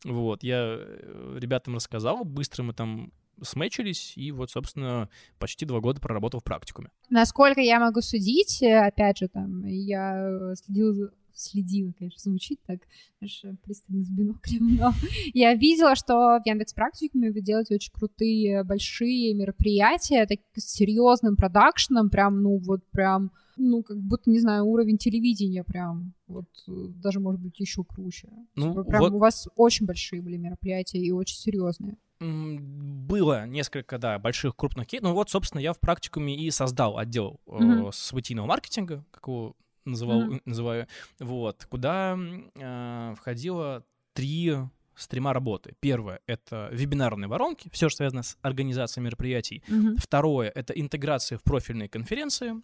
[0.04, 6.00] Вот, я э, ребятам рассказал, быстро мы там сметчились, и вот, собственно, почти два года
[6.00, 6.90] проработал в практикуме.
[7.08, 12.80] Насколько я могу судить, э, опять же, там, я следил следила, конечно, звучит так,
[13.18, 14.92] знаешь, пристально с биноклем, но
[15.34, 21.36] я видела, что в Яндекс Практикуме вы делаете очень крутые большие мероприятия, так, с серьезным
[21.36, 27.20] продакшеном, прям, ну, вот прям ну, как будто, не знаю, уровень телевидения прям, вот, даже,
[27.20, 28.28] может быть, еще круче.
[28.54, 29.12] Ну, типа, прям вот...
[29.12, 31.96] у вас очень большие были мероприятия и очень серьезные.
[32.20, 35.08] Было несколько, да, больших крупных кейсов.
[35.08, 37.88] Ну вот, собственно, я в практикуме и создал отдел mm-hmm.
[37.88, 39.54] э, событийного маркетинга, как его
[39.88, 40.42] называл, mm-hmm.
[40.44, 40.86] называю,
[41.20, 44.56] вот, куда э, входило три
[44.96, 45.74] стрима работы.
[45.80, 49.62] Первое— это вебинарные воронки, все, что связано с организацией мероприятий.
[49.68, 49.96] Mm-hmm.
[49.98, 52.54] Второе— это интеграция в профильные конференции.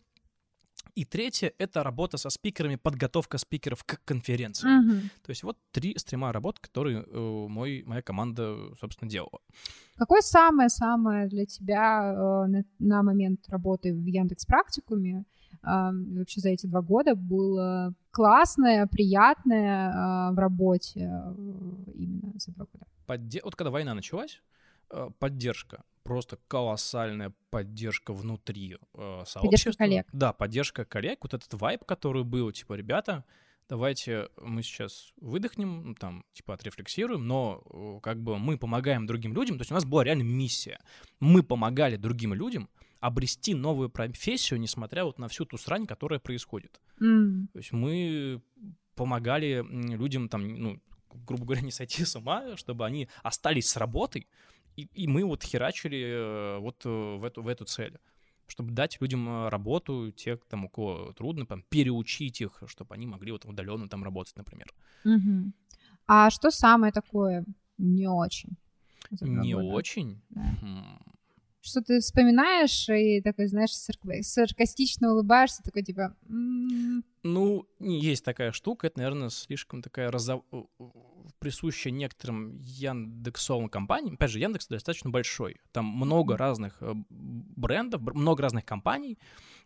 [0.94, 4.68] И третье— это работа со спикерами, подготовка спикеров к конференции.
[4.68, 5.00] Mm-hmm.
[5.22, 9.40] То есть вот три стрима работ, которые э, мой, моя команда, собственно, делала.
[9.96, 15.24] Какое самое-самое для тебя э, на, на момент работы в Яндекс Практикуме
[15.62, 21.34] вообще за эти два года было классное, приятное э, в работе э,
[21.94, 22.86] именно за два года?
[23.06, 23.40] Подде...
[23.42, 24.42] Вот когда война началась,
[24.90, 29.40] э, поддержка просто колоссальная поддержка внутри э, сообщества.
[29.40, 30.06] Поддержка коллег.
[30.12, 31.18] Да, поддержка коллег.
[31.22, 33.24] Вот этот вайб, который был, типа, ребята,
[33.68, 39.56] давайте мы сейчас выдохнем, там, типа, отрефлексируем, но как бы мы помогаем другим людям.
[39.56, 40.78] То есть у нас была реально миссия.
[41.20, 42.68] Мы помогали другим людям
[43.04, 46.80] обрести новую профессию, несмотря вот на всю ту срань, которая происходит.
[47.00, 47.48] Mm.
[47.52, 48.40] То есть мы
[48.94, 49.62] помогали
[49.94, 50.80] людям, там, ну,
[51.26, 54.26] грубо говоря, не сойти с ума, чтобы они остались с работой,
[54.76, 57.98] и, и мы вот херачили э, вот э, в эту, в эту цель
[58.46, 63.06] чтобы дать людям э, работу, те, там, у кого трудно, там, переучить их, чтобы они
[63.06, 64.66] могли вот удаленно там работать, например.
[65.04, 65.52] Угу.
[66.06, 67.46] А что самое такое
[67.78, 68.50] не очень?
[69.10, 70.20] Не очень?
[70.28, 70.42] Да.
[70.60, 71.13] Хм.
[71.64, 76.14] Что ты вспоминаешь и такой, знаешь, саркастично улыбаешься, такой типа...
[76.28, 80.42] Ну, есть такая штука, это, наверное, слишком такая разов
[81.44, 84.14] присущая некоторым Яндексовым компаниям.
[84.14, 85.60] Опять же, Яндекс достаточно большой.
[85.72, 89.18] Там много разных э, брендов, много разных компаний,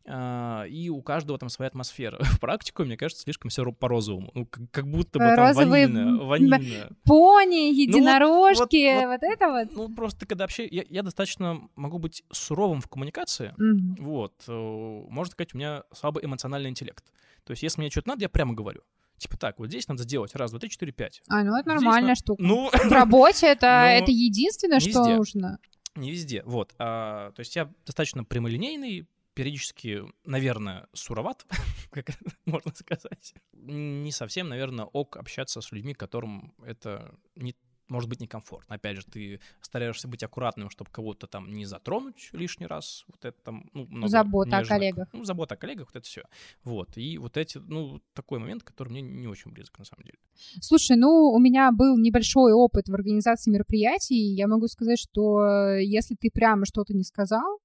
[0.04, 2.18] а, и у каждого там своя атмосфера.
[2.24, 4.32] В практику, мне кажется, слишком все по-розовому.
[4.34, 6.90] Ну, как, будто бы там Розовые ванильное.
[7.04, 9.76] Пони, единорожки, ну, вот, вот, вот это вот.
[9.76, 10.66] Ну, просто когда вообще...
[10.66, 13.54] Я, я достаточно могу быть суровым в коммуникации.
[13.56, 14.02] Mm-hmm.
[14.02, 14.34] Вот.
[14.48, 17.04] Э, можно сказать, у меня слабый эмоциональный интеллект.
[17.44, 18.80] То есть, если мне что-то надо, я прямо говорю.
[19.18, 21.22] Типа так, вот здесь надо сделать раз, два, три, четыре, пять.
[21.28, 22.42] А, ну это нормальная здесь штука.
[22.42, 25.58] Ну, в работе это, ну, это единственное, что нужно.
[25.96, 26.74] Не везде, вот.
[26.78, 31.46] А, то есть я достаточно прямолинейный, периодически, наверное, суроват,
[31.90, 32.10] как
[32.44, 33.34] можно сказать.
[33.52, 37.54] Не совсем, наверное, ок общаться с людьми, которым это не
[37.88, 38.76] может быть некомфортно.
[38.76, 43.04] Опять же, ты стараешься быть аккуратным, чтобы кого-то там не затронуть лишний раз.
[43.08, 45.08] Вот это там ну, много Забота нежных, о коллегах.
[45.12, 46.22] Ну, забота о коллегах, вот это все.
[46.64, 46.96] Вот.
[46.96, 50.18] И вот эти, ну, такой момент, который мне не очень близок, на самом деле.
[50.60, 54.34] Слушай, ну, у меня был небольшой опыт в организации мероприятий.
[54.34, 57.60] Я могу сказать, что э, если ты прямо что-то не сказал,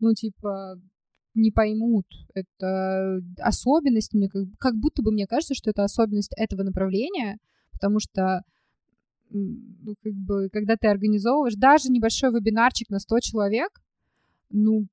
[0.00, 0.80] ну, типа,
[1.34, 2.06] не поймут.
[2.34, 7.38] Это особенность, мне как, как будто бы мне кажется, что это особенность этого направления,
[7.72, 8.42] потому что
[9.38, 13.70] ну, как бы, когда ты организовываешь даже небольшой вебинарчик на 100 человек,
[14.50, 14.86] ну,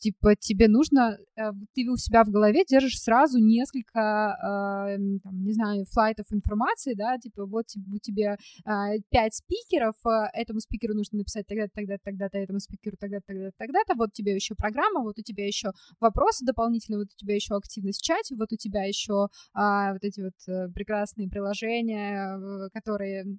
[0.00, 5.52] типа, тебе нужно, э, ты у себя в голове держишь сразу несколько, э, там, не
[5.52, 9.94] знаю, флайтов информации, да, типа, вот у тебя э, пять спикеров,
[10.32, 14.34] этому спикеру нужно написать тогда-то, тогда-то, тогда-то, этому спикеру тогда-то, тогда-то, тогда-то, вот у тебя
[14.34, 18.36] еще программа, вот у тебя еще вопросы дополнительные, вот у тебя еще активность в чате,
[18.36, 23.38] вот у тебя еще а, вот эти вот прекрасные приложения, которые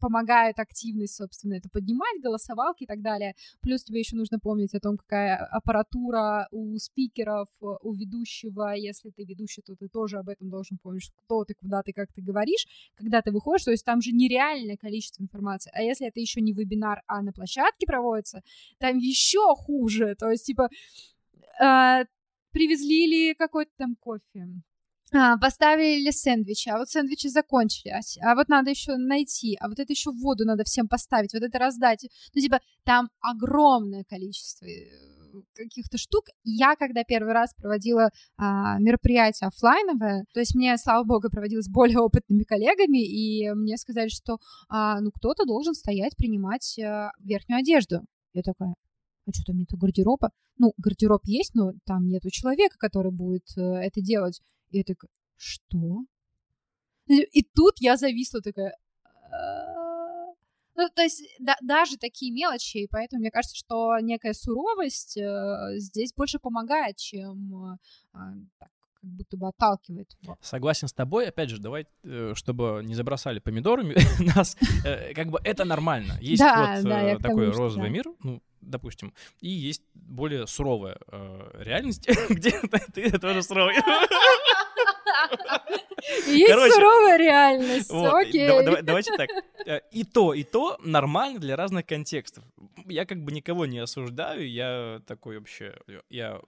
[0.00, 4.80] помогают активность, собственно, это поднимать, голосовалки и так далее, плюс тебе еще нужно помнить о
[4.80, 10.28] том, какая аппаратура структура у спикеров, у ведущего, если ты ведущий, то ты тоже об
[10.28, 13.84] этом должен помнить, кто ты, куда ты, как ты говоришь, когда ты выходишь, то есть
[13.84, 18.42] там же нереальное количество информации, а если это еще не вебинар, а на площадке проводится,
[18.78, 20.68] там еще хуже, то есть, типа,
[21.60, 22.04] э,
[22.50, 24.46] привезли ли какой-то там кофе,
[25.14, 29.92] а, поставили сэндвичи, а вот сэндвичи закончились, а вот надо еще найти, а вот это
[29.92, 32.06] еще воду надо всем поставить, вот это раздать.
[32.34, 36.24] Ну, типа, там огромное количество э, каких-то штук.
[36.42, 41.98] Я, когда первый раз проводила а, мероприятие офлайновое, то есть мне, слава богу, проводилось более
[42.00, 48.00] опытными коллегами, и мне сказали, что а, ну кто-то должен стоять, принимать а, верхнюю одежду.
[48.32, 48.74] Я такая,
[49.26, 50.30] а что там нету гардероба?
[50.58, 54.40] Ну, гардероб есть, но там нету человека, который будет э, это делать.
[54.74, 56.04] И я такая, что?
[57.06, 58.76] И тут я зависла такая,
[60.76, 65.78] ну, то есть да, даже такие мелочи, и поэтому мне кажется, что некая суровость э,
[65.78, 67.76] здесь больше помогает, чем
[68.14, 68.18] э,
[68.58, 70.10] так, как будто бы отталкивает.
[70.40, 71.28] Согласен с тобой.
[71.28, 73.94] Опять же, давай, э, чтобы не забросали помидорами
[74.34, 76.14] нас, э, как бы это нормально.
[76.20, 80.98] Есть вот такой розовый мир, ну, допустим, и есть более суровая
[81.54, 82.50] реальность, где
[82.94, 83.76] ты тоже суровый.
[86.26, 88.46] Есть Короче, суровая реальность, вот, окей.
[88.46, 89.30] Давай, давайте так.
[89.66, 92.44] Э, и то, и то нормально для разных контекстов.
[92.86, 95.74] Я как бы никого не осуждаю, я такой вообще,
[96.10, 96.40] я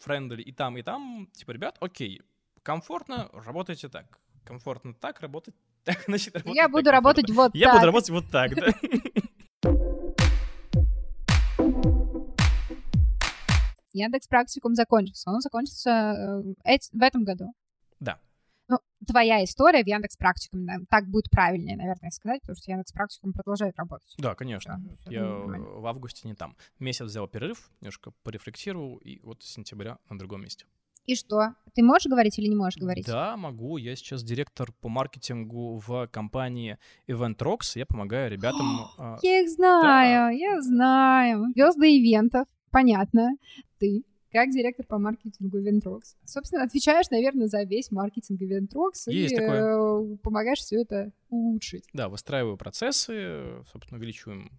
[0.00, 2.22] френдли и там, и там, типа, ребят, окей,
[2.62, 4.06] комфортно, работайте так.
[4.44, 5.54] Комфортно так, работать
[5.84, 7.74] так, значит, работать Я буду работать вот я так.
[7.74, 8.68] Я буду работать вот так, да.
[13.92, 15.30] Яндекс практикум закончился.
[15.30, 17.52] Он закончится э, в этом году.
[18.02, 18.18] Да.
[18.68, 22.92] Ну, твоя история в Яндекс Практикуме, да, так будет правильнее, наверное, сказать, потому что Яндекс
[22.92, 24.14] Практикум продолжает работать.
[24.18, 24.80] Да, конечно.
[25.04, 26.56] Да, Я в августе не там.
[26.78, 30.66] Месяц взял перерыв, немножко порефлексировал, и вот с сентября на другом месте.
[31.04, 31.54] И что?
[31.74, 33.06] Ты можешь говорить или не можешь говорить?
[33.06, 33.76] Да, могу.
[33.76, 37.72] Я сейчас директор по маркетингу в компании Eventrox.
[37.74, 38.86] Я помогаю ребятам...
[38.98, 40.30] А, я их знаю, да.
[40.30, 41.46] я знаю.
[41.54, 43.30] Звезды ивентов, понятно.
[43.78, 46.16] Ты как директор по маркетингу Eventrox.
[46.24, 50.16] Собственно, отвечаешь, наверное, за весь маркетинг Есть и такое.
[50.16, 51.84] помогаешь все это улучшить.
[51.92, 54.50] Да, выстраиваю процессы, собственно, увеличиваем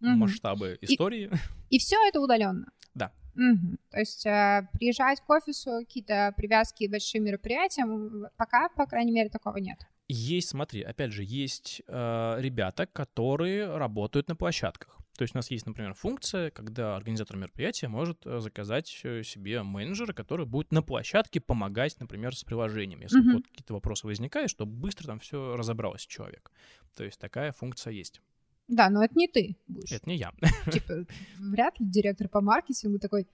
[0.00, 0.10] угу.
[0.10, 1.30] масштабы истории.
[1.70, 2.70] И, и все это удаленно.
[2.94, 3.12] Да.
[3.34, 3.76] Угу.
[3.90, 9.28] То есть э, приезжать к офису, какие-то привязки к большим мероприятиям, пока, по крайней мере,
[9.28, 9.78] такого нет.
[10.08, 14.96] Есть, смотри, опять же, есть э, ребята, которые работают на площадках.
[15.16, 19.62] То есть у нас есть, например, функция, когда организатор мероприятия может э, заказать э, себе
[19.62, 23.34] менеджера, который будет на площадке помогать, например, с приложением, если mm-hmm.
[23.34, 26.50] вот какие-то вопросы возникают, чтобы быстро там все разобралось человек.
[26.94, 28.20] То есть такая функция есть.
[28.68, 29.92] Да, но это не ты будешь.
[29.92, 30.32] Это не я.
[30.72, 31.06] Типа,
[31.38, 33.28] вряд ли директор по маркетингу такой,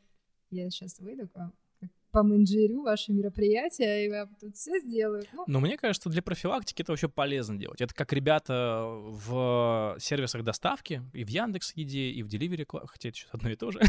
[0.51, 1.53] я сейчас выйду к вам,
[2.13, 5.25] поменеджерю ваши мероприятия, и я тут все сделаю.
[5.33, 5.45] Ну.
[5.47, 7.81] Но мне кажется, для профилактики это вообще полезно делать.
[7.81, 13.09] Это как ребята в сервисах доставки, и в Яндекс Еде, и в Delivery Club, хотя
[13.09, 13.81] это сейчас одно и то же.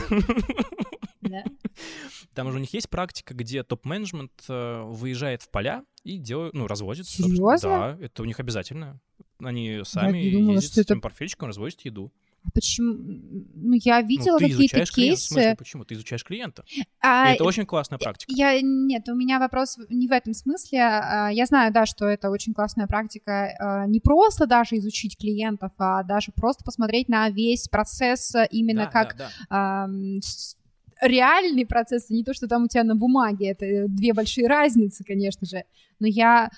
[1.21, 1.43] Да.
[2.33, 6.67] Там же у них есть практика, где топ-менеджмент э, выезжает в поля и делает, ну,
[6.67, 7.07] развозит.
[7.07, 7.57] Серьезно?
[7.97, 8.99] Да, это у них обязательно.
[9.39, 12.11] Они сами думала, ездят с этим портфельчиком, развозят еду.
[12.45, 12.93] А почему?
[13.55, 14.93] Ну, я ну, видела ну, какие-то кейсы.
[14.93, 15.85] Клиент, в смысле, почему?
[15.85, 16.63] Ты изучаешь клиента.
[16.99, 18.31] А, и это очень классная практика.
[18.35, 20.79] Я, нет, у меня вопрос не в этом смысле.
[20.81, 23.55] А, я знаю, да, что это очень классная практика.
[23.59, 28.91] А, не просто даже изучить клиентов, а даже просто посмотреть на весь процесс именно да,
[28.91, 29.87] как да, да.
[31.01, 33.51] реальный процесс, не то, что там у тебя на бумаге.
[33.51, 35.63] Это две большие разницы, конечно же.
[35.99, 36.49] Но я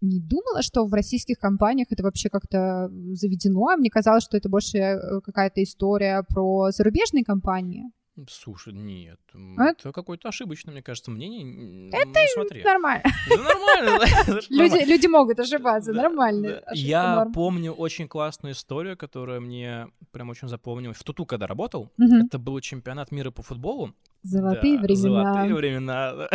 [0.00, 3.68] не думала, что в российских компаниях это вообще как-то заведено.
[3.68, 7.84] А мне казалось, что это больше э, какая-то история про зарубежные компании.
[8.28, 9.18] Слушай, нет,
[9.56, 9.70] а?
[9.70, 11.88] это какое-то ошибочное, мне кажется, мнение.
[11.88, 12.62] Это ну, смотри.
[12.62, 13.02] нормально.
[13.30, 14.40] Это нормально.
[14.50, 16.62] Люди, люди могут ошибаться, нормально.
[16.74, 20.98] Я помню очень классную историю, которая мне прям очень запомнилась.
[20.98, 23.94] В Туту, когда работал, это был чемпионат мира по футболу.
[24.22, 25.32] Золотые времена.
[25.32, 26.28] Золотые времена.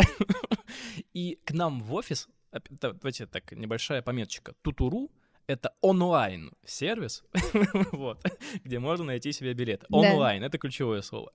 [1.12, 2.28] И к нам в офис
[2.70, 4.54] давайте так, небольшая пометочка.
[4.62, 5.10] Тутуру—
[5.46, 7.24] это онлайн-сервис,
[7.92, 8.24] вот,
[8.64, 9.84] где можно найти себе билет.
[9.90, 11.32] Онлайн это ключевое слово.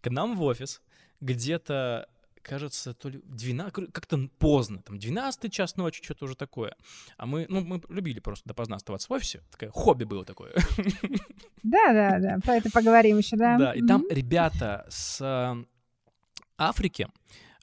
[0.00, 0.82] К нам в офис
[1.20, 2.08] где-то
[2.42, 6.74] кажется, то ли 12, как-то поздно, там 12 час ночи, что-то уже такое.
[7.16, 10.52] А мы, ну, мы любили просто допоздна оставаться в офисе, такое хобби было такое.
[11.62, 13.58] Да-да-да, про это поговорим еще, да.
[13.58, 15.56] Да, и там ребята с
[16.58, 17.08] Африки,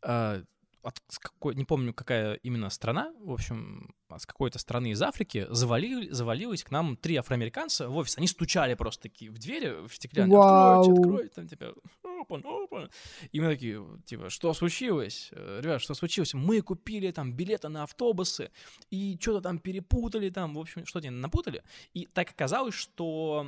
[0.01, 0.41] а,
[0.81, 5.45] от, с какой, не помню, какая именно страна, в общем, с какой-то страны из Африки
[5.49, 8.17] завалили, завалилось к нам три афроамериканца в офис.
[8.17, 12.89] Они стучали просто такие в двери, в стеклянные, откройте, откройте, там, типа, open, open.
[13.31, 15.29] И мы такие, типа, что случилось?
[15.31, 16.33] Э, ребят, что случилось?
[16.33, 18.51] Мы купили там билеты на автобусы,
[18.89, 21.63] и что-то там перепутали там, в общем, что-то напутали.
[21.93, 23.45] И так оказалось, что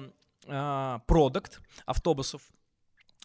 [0.48, 2.42] а, продукт автобусов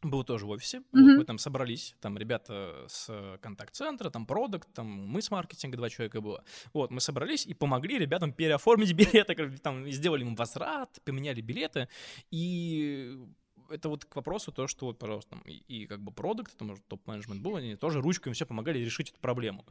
[0.02, 0.78] был тоже в офисе.
[0.78, 0.82] Mm-hmm.
[0.92, 5.88] Вот мы там собрались, там ребята с контакт-центра, там продукт, там мы с маркетинга, два
[5.88, 6.44] человека было.
[6.72, 11.88] Вот, мы собрались и помогли ребятам переоформить билеты, там сделали им возврат, поменяли билеты.
[12.30, 13.18] И
[13.70, 16.64] это вот к вопросу то, что вот, пожалуйста, там, и, и как бы продукт, это
[16.64, 19.64] может топ-менеджмент был, они тоже ручками все помогали решить эту проблему.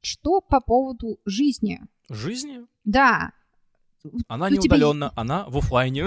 [0.00, 1.80] Что по поводу жизни?
[2.08, 2.66] Жизни?
[2.84, 3.32] Да.
[4.28, 5.20] Она не удаленно, тебя...
[5.20, 6.06] она в офлайне.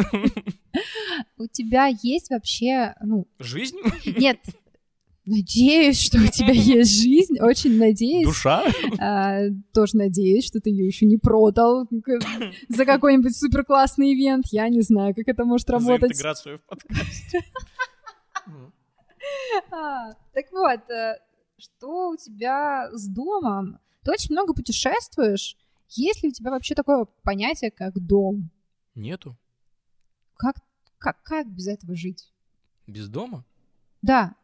[1.37, 3.27] У тебя есть вообще, ну...
[3.39, 3.77] Жизнь?
[4.17, 4.39] Нет,
[5.27, 8.27] Надеюсь, что у тебя есть жизнь, очень надеюсь.
[8.27, 8.63] Душа?
[8.99, 9.39] А,
[9.73, 11.87] тоже надеюсь, что ты ее еще не продал
[12.69, 14.45] за какой-нибудь супер классный ивент.
[14.51, 16.09] Я не знаю, как это может работать.
[16.09, 17.41] За интеграцию в подкасте.
[19.71, 21.17] А, так вот, э,
[21.57, 23.79] что у тебя с домом?
[24.03, 25.57] Ты очень много путешествуешь.
[25.89, 28.49] Есть ли у тебя вообще такое понятие, как дом?
[28.95, 29.37] Нету.
[30.35, 30.55] Как,
[30.97, 32.31] как, как без этого жить?
[32.87, 33.45] Без дома?
[34.01, 34.35] Да.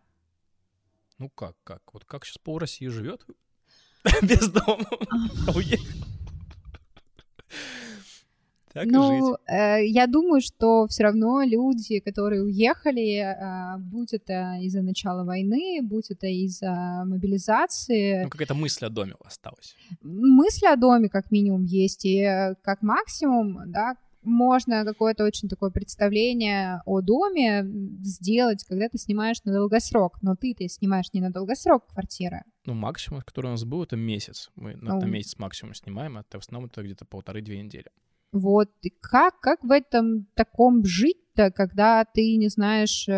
[1.18, 1.82] Ну как, как?
[1.94, 3.26] Вот как сейчас пол России живет?
[4.24, 4.86] Без дома.
[5.54, 6.11] Уехал.
[8.74, 14.82] Так ну, э, я думаю, что все равно люди, которые уехали, э, будь это из-за
[14.82, 18.24] начала войны, будь это из-за мобилизации.
[18.24, 19.76] Ну, какая-то мысль о доме осталась.
[20.02, 25.72] Мысль о доме, как минимум, есть, и э, как максимум, да, можно какое-то очень такое
[25.72, 27.64] представление о доме
[28.04, 32.44] сделать, когда ты снимаешь на долгосрок, но ты-то снимаешь не на долгосрок квартиры.
[32.66, 34.52] Ну, максимум, который у нас был, это месяц.
[34.56, 37.88] Мы ну, на месяц максимум снимаем, а в основном это где-то полторы-две недели.
[38.32, 43.12] Вот, и как, как в этом таком жить-то, когда ты не знаешь, э,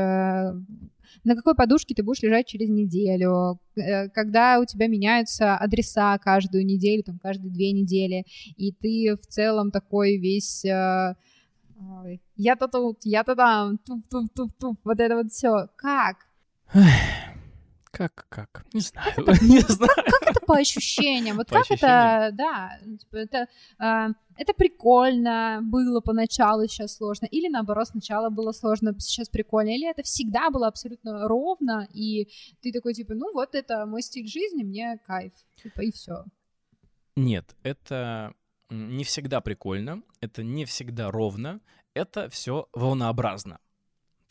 [1.23, 6.65] на какой подушке ты будешь лежать через неделю, э, когда у тебя меняются адреса каждую
[6.65, 8.25] неделю, там, каждые две недели,
[8.57, 10.65] и ты в целом такой весь...
[10.65, 11.15] Э,
[12.35, 15.67] я-то тут, я-то там, туп-туп-туп-туп, вот это вот все.
[15.75, 16.17] Как?
[17.93, 18.65] Как, как?
[18.73, 19.91] Не знаю, как это, не знаю.
[19.95, 21.37] Как, это по ощущениям?
[21.37, 21.99] Вот по как ощущениям?
[21.99, 28.51] это, да, типа, это, э, это прикольно было поначалу, сейчас сложно, или наоборот, сначала было
[28.51, 32.29] сложно, сейчас прикольно, или это всегда было абсолютно ровно, и
[32.61, 36.25] ты такой, типа, ну вот это мой стиль жизни, мне кайф, типа, и все.
[37.15, 38.33] Нет, это
[38.71, 41.61] не всегда прикольно, это не всегда ровно,
[41.93, 43.59] это все волнообразно.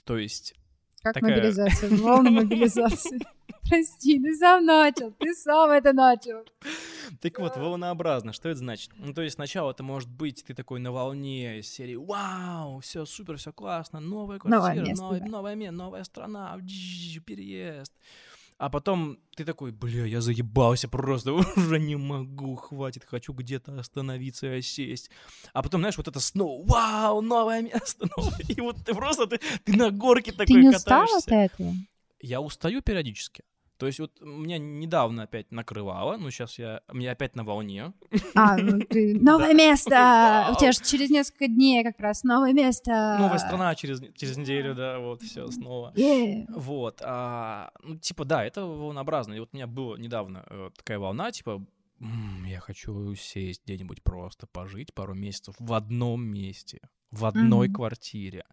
[0.05, 0.55] То есть
[1.03, 1.37] как такая...
[1.37, 1.91] мобилизация?
[1.97, 3.21] Волна мобилизации.
[3.69, 6.45] Прости, ты сам начал, ты сам это начал.
[7.21, 8.91] Так вот, волнообразно, что это значит?
[8.97, 13.05] Ну, то есть сначала это может быть, ты такой на волне из серии «Вау, все
[13.05, 15.21] супер, все классно, новая квартира, новое место, новое,
[15.53, 15.55] да.
[15.55, 16.59] место, новая страна,
[17.25, 17.93] переезд».
[18.63, 24.47] А потом ты такой, бля, я заебался просто, уже не могу, хватит, хочу где-то остановиться
[24.47, 25.11] и осесть.
[25.53, 28.39] А потом, знаешь, вот это снова, вау, новое место, новое.
[28.47, 31.17] и вот ты просто, ты, ты на горке такой ты не катаешься.
[31.17, 31.75] Устал от этого?
[32.21, 33.43] Я устаю периодически.
[33.83, 37.93] То есть вот меня недавно опять накрывало, ну сейчас я, мне опять на волне.
[38.33, 39.19] А, ну ты...
[39.21, 40.51] Новое место!
[40.53, 43.17] У тебя же через несколько дней как раз новое место!
[43.19, 45.93] Новая страна через, через неделю, да, вот, все снова.
[46.51, 49.35] Вот, а, ну типа, да, это волнообразно.
[49.35, 51.67] И вот у меня была недавно э, такая волна, типа,
[52.47, 56.79] я хочу сесть где-нибудь просто пожить пару месяцев в одном месте,
[57.11, 58.45] в одной квартире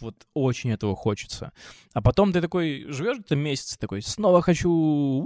[0.00, 1.52] вот очень этого хочется.
[1.92, 5.24] А потом ты такой живешь где-то месяц, такой, снова хочу.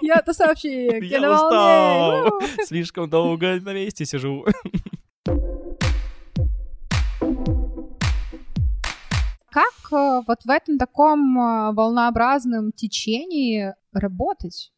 [0.00, 0.68] Я-то сообщи,
[1.06, 2.30] я устал.
[2.66, 4.44] Слишком долго на месте сижу.
[9.50, 14.72] Как э, вот в этом таком э, волнообразном течении работать?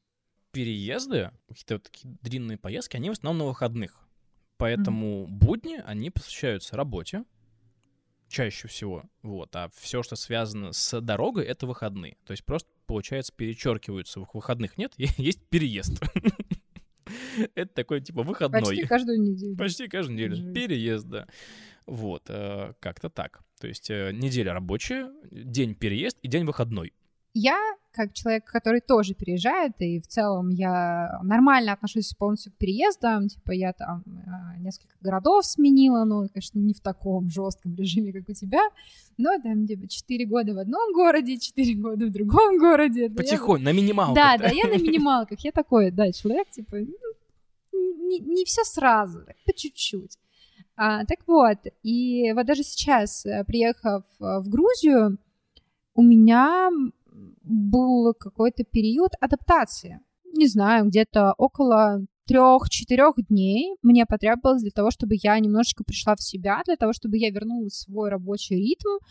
[0.53, 3.99] Переезды, какие-то вот такие длинные поездки, они в основном на выходных.
[4.57, 5.27] Поэтому mm.
[5.27, 7.25] будни, они посвящаются работе,
[8.31, 9.05] чаще всего.
[9.23, 9.55] Вот.
[9.57, 12.17] А все, что связано с дорогой, это выходные.
[12.25, 14.21] То есть просто, получается, перечеркиваются.
[14.33, 16.03] Выходных нет, есть переезд.
[17.57, 18.63] Это такой, типа, выходной.
[18.63, 19.57] Почти каждую неделю.
[19.57, 20.55] Почти каждую неделю.
[20.55, 21.27] Переезд, да.
[21.87, 23.41] Вот, э, как-то так.
[23.61, 26.93] То есть э, неделя рабочая, день переезд и день выходной.
[27.35, 27.59] Я
[27.93, 33.53] как человек, который тоже переезжает, и в целом я нормально отношусь полностью к переездам, типа
[33.53, 38.33] я там э, несколько городов сменила, но, конечно, не в таком жестком режиме, как у
[38.33, 38.63] тебя,
[39.19, 43.11] но там типа 4 года в одном городе, 4 года в другом городе.
[43.11, 43.65] Потихоньку, я...
[43.65, 44.15] на минималках.
[44.15, 49.21] Да, да, я на минималках, я такой, да, человек, типа, ну, не, не все сразу,
[49.45, 50.17] по чуть-чуть.
[50.77, 55.19] А, так вот, и вот даже сейчас, э, приехав э, в Грузию,
[55.95, 56.71] у меня
[57.51, 60.01] был какой-то период адаптации.
[60.33, 66.23] Не знаю, где-то около трех-четырех дней мне потребовалось для того, чтобы я немножечко пришла в
[66.23, 69.05] себя, для того, чтобы я вернулась в свой рабочий ритм,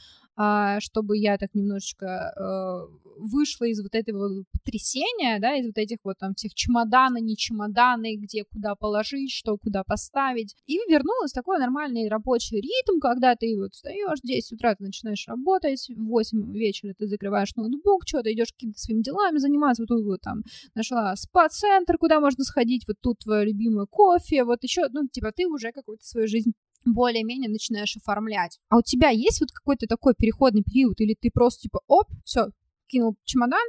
[0.80, 6.18] чтобы я так немножечко э, вышла из вот этого потрясения, да, из вот этих вот
[6.18, 12.08] там всех чемоданы, не чемоданы, где куда положить, что куда поставить, и вернулась такой нормальный
[12.08, 16.94] рабочий ритм, когда ты вот встаешь в 10 утра, ты начинаешь работать, в 8 вечера
[16.98, 21.98] ты закрываешь ноутбук, что-то идешь какими-то своими делами заниматься, вот тут вот там нашла спа-центр,
[21.98, 26.06] куда можно сходить, вот тут твое любимое кофе, вот еще, ну, типа, ты уже какую-то
[26.06, 26.54] свою жизнь
[26.86, 28.60] более-менее начинаешь оформлять.
[28.70, 32.48] А у тебя есть вот какой-то такой переходный период, или ты просто типа, оп, все,
[32.88, 33.66] кинул чемодан,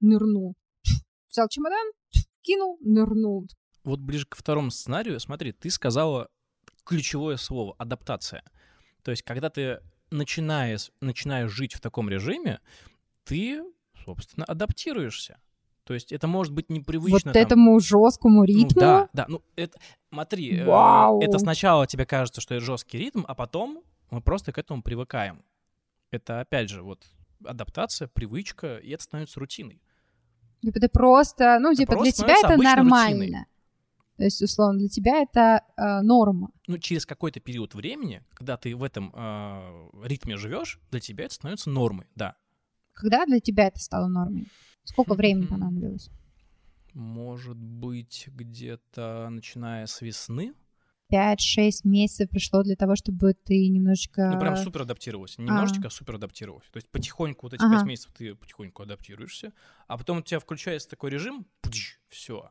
[0.00, 0.54] нырнул,
[1.30, 1.92] взял чемодан,
[2.42, 3.46] кинул, нырнул.
[3.84, 6.28] Вот ближе к второму сценарию, смотри, ты сказала
[6.84, 8.42] ключевое слово— адаптация.
[9.02, 9.80] То есть, когда ты
[10.10, 12.60] начинаешь, начинаешь жить в таком режиме,
[13.24, 13.62] ты,
[14.04, 15.38] собственно, адаптируешься.
[15.84, 17.12] То есть это может быть непривычно.
[17.12, 18.68] Вот там, этому жесткому ну ритму.
[18.74, 19.26] Ну, да, да.
[19.28, 19.78] Ну, это,
[20.10, 21.20] смотри, э, Вау.
[21.20, 25.42] это сначала тебе кажется, что это жесткий ритм, а потом мы просто к этому привыкаем.
[26.10, 27.04] Это, опять же, вот
[27.44, 29.82] адаптация, привычка, и это становится рутиной.
[30.62, 33.20] Типа ты просто, ну, это типа для тебя это нормально.
[33.20, 33.46] Рутиной.
[34.16, 36.50] То есть, условно, для тебя это э, норма.
[36.68, 41.34] Ну, через какой-то период времени, когда ты в этом э, ритме живешь, для тебя это
[41.34, 42.36] становится нормой, да.
[42.92, 44.46] Когда для тебя это стало нормой?
[44.84, 46.10] Сколько времени понадобилось?
[46.92, 50.54] Может быть, где-то начиная с весны.
[51.12, 54.30] 5-6 месяцев пришло для того, чтобы ты немножечко...
[54.32, 55.38] Ну, прям супер адаптировалась.
[55.38, 56.66] Не немножечко, а, а супер адаптировалась.
[56.70, 57.78] То есть потихоньку, вот эти ага.
[57.78, 59.52] 5 месяцев ты потихоньку адаптируешься,
[59.86, 61.46] а потом у тебя включается такой режим,
[62.08, 62.50] все.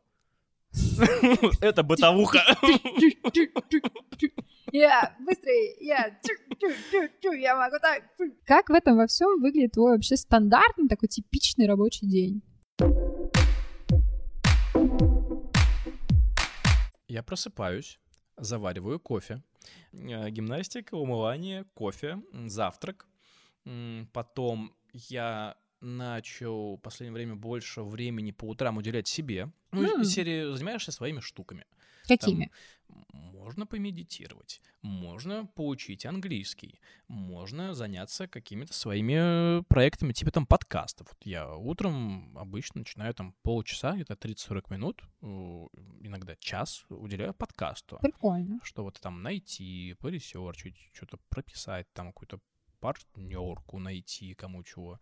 [1.62, 2.40] Это бытовуха.
[4.72, 6.20] Я быстрый, я
[7.34, 8.04] я могу так.
[8.46, 12.42] Как в этом во всем выглядит твой вообще стандартный такой типичный рабочий день?
[17.08, 18.00] Я просыпаюсь,
[18.38, 19.44] завариваю кофе,
[19.92, 23.06] э, гимнастика, умывание, кофе, завтрак.
[24.12, 29.52] Потом я начал в последнее время больше времени по утрам уделять себе.
[29.72, 30.06] Ну, mm.
[30.06, 31.66] серии занимаешься своими штуками.
[32.08, 32.52] Какими?
[32.88, 41.08] Там можно помедитировать, можно поучить английский, можно заняться какими-то своими проектами, типа там подкастов.
[41.10, 48.00] Вот я утром обычно начинаю там полчаса, где-то 30-40 минут, иногда час уделяю подкасту.
[48.02, 48.60] Прикольно.
[48.64, 52.40] Что вот там найти, поресерчить, что-то прописать, там какую-то
[52.80, 55.00] партнерку найти, кому чего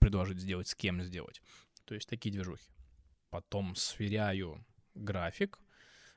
[0.00, 1.42] предложить сделать, с кем сделать.
[1.84, 2.70] То есть такие движухи.
[3.30, 5.58] Потом сверяю график,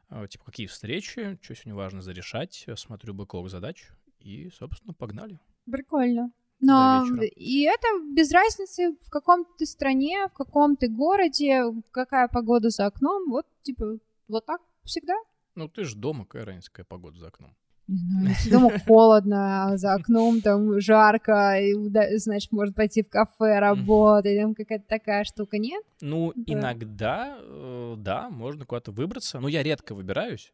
[0.10, 3.90] э, типа какие встречи, что сегодня важно зарешать, смотрю бэклог задач
[4.20, 5.40] и, собственно, погнали.
[5.66, 6.32] Прикольно.
[6.60, 12.70] Но и это без разницы, в каком ты стране, в каком ты городе, какая погода
[12.70, 15.16] за окном, вот типа вот так всегда.
[15.54, 17.56] Ну ты же дома, какая разница, какая погода за окном
[17.88, 21.74] не знаю, если дома холодно, а за окном там жарко, и,
[22.18, 25.84] значит, может пойти в кафе работать, там какая-то такая штука, нет?
[26.02, 26.54] Ну, да.
[26.54, 29.40] иногда, э, да, можно куда-то выбраться.
[29.40, 30.54] Ну, я редко выбираюсь,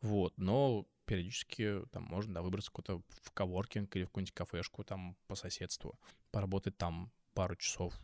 [0.00, 5.16] вот, но периодически там можно да, выбраться куда-то в коворкинг или в какую-нибудь кафешку там
[5.26, 5.98] по соседству,
[6.30, 7.94] поработать там пару часов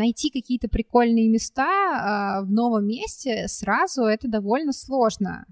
[0.00, 5.44] найти какие-то прикольные места э, в новом месте сразу это довольно сложно.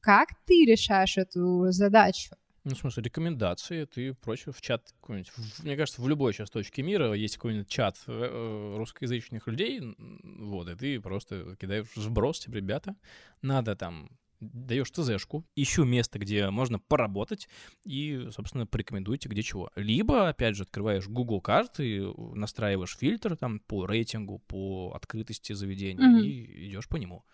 [0.00, 2.36] Как ты решаешь эту задачу?
[2.64, 5.32] Ну, в смысле, рекомендации, ты прочее в чат какой-нибудь.
[5.62, 9.80] Мне кажется, в любой сейчас точке мира есть какой-нибудь чат э, э, русскоязычных людей,
[10.22, 12.96] вот, и ты просто кидаешь сброс, типа, ребята,
[13.40, 17.48] надо там даешь ТЗшку, ищу место, где можно поработать,
[17.84, 19.70] и, собственно, порекомендуйте, где чего.
[19.76, 26.26] Либо, опять же, открываешь Google карты, настраиваешь фильтр там по рейтингу, по открытости заведения, mm-hmm.
[26.26, 27.24] и идешь по нему.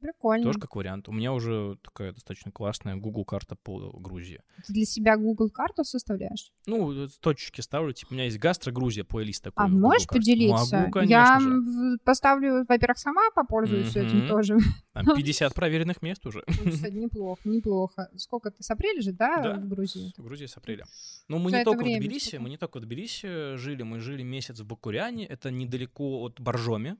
[0.00, 0.44] Прикольно.
[0.44, 1.08] Тоже как вариант.
[1.08, 4.42] У меня уже такая достаточно классная Google карта по Грузии.
[4.66, 6.52] Ты для себя Google карту составляешь?
[6.66, 7.92] Ну, точки ставлю.
[7.92, 9.64] Типа, у меня есть гастро-Грузия по лист такой.
[9.64, 10.78] А можешь поделиться?
[10.78, 11.98] Могу, конечно Я же.
[12.04, 14.06] поставлю, во-первых, сама попользуюсь mm-hmm.
[14.06, 14.58] этим тоже.
[14.92, 16.42] Там 50 проверенных мест уже.
[16.46, 18.08] Ну, кстати, неплохо, неплохо.
[18.16, 20.12] Сколько ты с апреля же, да, да в Грузии?
[20.16, 20.84] в Грузии с апреля.
[21.28, 24.60] Ну, мы не только в Тбилиси, мы не только в Тбилиси жили, мы жили месяц
[24.60, 26.96] в Бакуряне, это недалеко от Боржоми.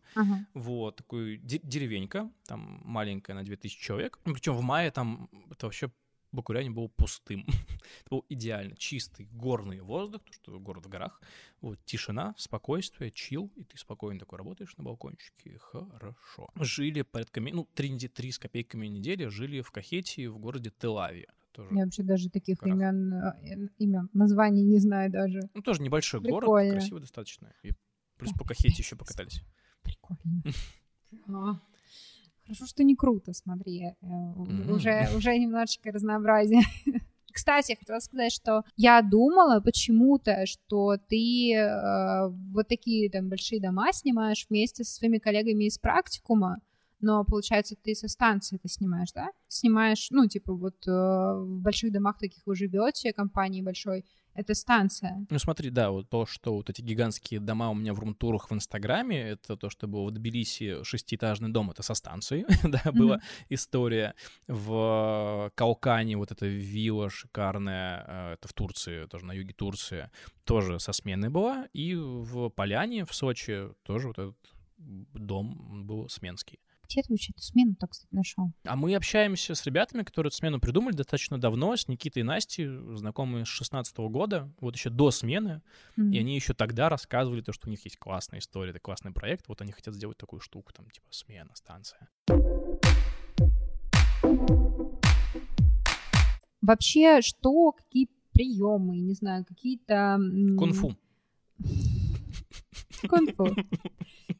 [0.54, 4.18] Вот, такой деревенька, там маленькая на 2000 человек.
[4.24, 5.90] Причем в мае там это вообще
[6.32, 7.44] Бакуряне был пустым.
[8.00, 11.20] это был идеально чистый горный воздух, то что город в горах.
[11.60, 15.58] Вот тишина, спокойствие, чил, и ты спокойно такой работаешь на балкончике.
[15.58, 16.48] Хорошо.
[16.56, 21.26] Жили порядка, ну, три, три с копейками недели жили в Кахетии в городе Телави.
[21.52, 25.40] Тоже Я вообще даже таких имен, э, имен, названий не знаю даже.
[25.52, 26.46] Ну, тоже небольшой Прикольно.
[26.46, 27.52] город, красивый достаточно.
[27.64, 27.72] И
[28.18, 29.42] плюс по Кахете еще покатались.
[29.82, 30.44] Прикольно.
[32.50, 33.94] Хорошо, что не круто, смотри.
[34.02, 34.72] Mm-hmm.
[34.72, 36.62] Уже, уже немножечко разнообразие.
[37.32, 43.92] Кстати, хотела сказать, что я думала почему-то, что ты э, вот такие там большие дома
[43.92, 46.58] снимаешь вместе со своими коллегами из практикума,
[47.00, 49.30] но получается ты со станции это снимаешь, да?
[49.48, 55.26] Снимаешь, ну типа вот э, в больших домах таких вы живете, компании большой, это станция.
[55.28, 58.54] Ну смотри, да, вот то, что вот эти гигантские дома у меня в румтурах в
[58.54, 62.92] Инстаграме, это то, что было в Тбилиси шестиэтажный дом, это со станции, да, mm-hmm.
[62.92, 64.14] была история.
[64.46, 70.10] В Калкане вот эта вилла шикарная, э, это в Турции, тоже на юге Турции,
[70.44, 71.66] тоже со сменой была.
[71.72, 74.36] И в Поляне, в Сочи, тоже вот этот
[74.78, 76.60] дом был сменский.
[76.90, 78.50] Где ты вообще эту смену-то, кстати, нашел?
[78.64, 82.66] А мы общаемся с ребятами, которые эту смену придумали достаточно давно, с Никитой и Настей,
[82.96, 85.62] знакомые с 16 года, вот еще до смены,
[85.96, 86.10] mm-hmm.
[86.10, 89.46] и они еще тогда рассказывали то, что у них есть классная история, это классный проект,
[89.46, 92.08] вот они хотят сделать такую штуку, там, типа, смена, станция.
[96.60, 100.18] Вообще, что, какие приемы, не знаю, какие-то...
[100.58, 100.96] Кунг-фу.
[103.08, 103.54] Кунг-фу.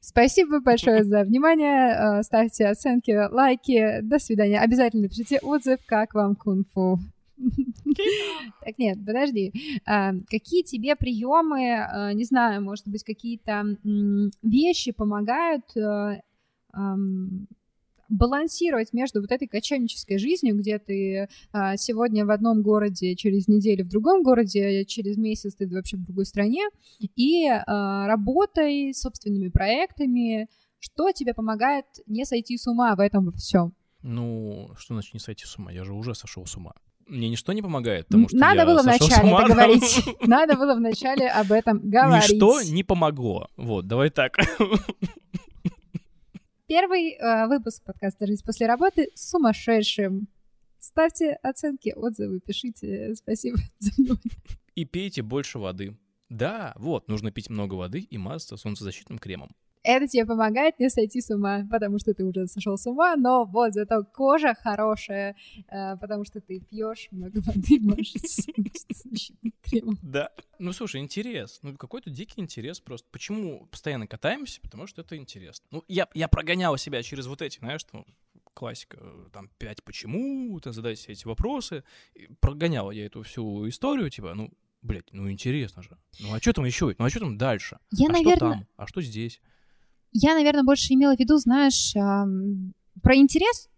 [0.01, 2.19] Спасибо большое за внимание.
[2.19, 4.01] Э, ставьте оценки, лайки.
[4.03, 4.61] До свидания.
[4.61, 6.99] Обязательно пишите отзыв, как вам кунг-фу.
[8.65, 9.53] Так нет, подожди.
[9.87, 13.65] А, какие тебе приемы, э, не знаю, может быть, какие-то
[14.43, 16.21] вещи помогают э,
[18.11, 23.85] балансировать между вот этой кочевнической жизнью, где ты а, сегодня в одном городе, через неделю
[23.85, 26.69] в другом городе, через месяц ты вообще в другой стране,
[27.17, 30.49] и а, работой, собственными проектами,
[30.79, 33.75] что тебе помогает не сойти с ума в этом всем?
[34.03, 35.71] Ну, что значит не сойти с ума?
[35.71, 36.73] Я же уже сошел с ума.
[37.07, 40.17] Мне ничто не помогает, потому что Надо я было вначале это говорить.
[40.27, 42.31] Надо было вначале об этом говорить.
[42.31, 43.49] Ничто не помогло.
[43.57, 44.37] Вот, давай так.
[46.71, 50.29] Первый э, выпуск подкаста «Жить после работы» сумасшедшим.
[50.79, 53.13] Ставьте оценки, отзывы, пишите.
[53.17, 54.23] Спасибо за внимание.
[54.77, 55.99] И пейте больше воды.
[56.29, 59.51] Да, вот, нужно пить много воды и мазаться солнцезащитным кремом.
[59.83, 63.45] Это тебе помогает не сойти с ума, потому что ты уже сошел с ума, но
[63.45, 65.37] вот зато кожа хорошая,
[65.69, 67.79] э, потому что ты пьешь много воды,
[69.63, 69.99] кремом.
[70.03, 70.31] Да.
[70.59, 71.61] Ну, слушай, интерес.
[71.63, 73.09] Ну, какой-то дикий интерес просто.
[73.11, 74.61] Почему постоянно катаемся?
[74.61, 75.67] Потому что это интересно.
[75.71, 78.05] Ну, я, я прогонял себя через вот эти, знаешь, что
[78.53, 78.99] классика,
[79.33, 81.85] там, пять почему, ты задай себе эти вопросы.
[82.15, 84.51] И прогонял я эту всю историю, типа, ну,
[84.83, 85.97] блядь, ну интересно же.
[86.21, 86.95] Ну а что там еще?
[86.99, 87.79] Ну а что там дальше?
[87.91, 88.37] Я, а наверное...
[88.37, 88.67] что там?
[88.77, 89.41] А что здесь?
[90.13, 91.93] Я, наверное, больше имела в виду, знаешь,
[93.03, 93.69] про интерес.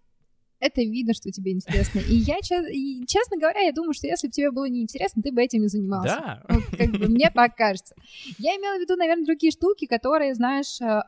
[0.58, 1.98] Это видно, что тебе интересно.
[1.98, 2.38] И я,
[2.70, 5.68] и, честно говоря, я думаю, что если бы тебе было неинтересно, ты бы этим не
[5.68, 6.20] занимался.
[6.20, 6.42] Да.
[6.48, 7.96] Вот, как бы, мне так кажется.
[8.38, 11.00] Я имела в виду, наверное, другие штуки, которые, знаешь, э,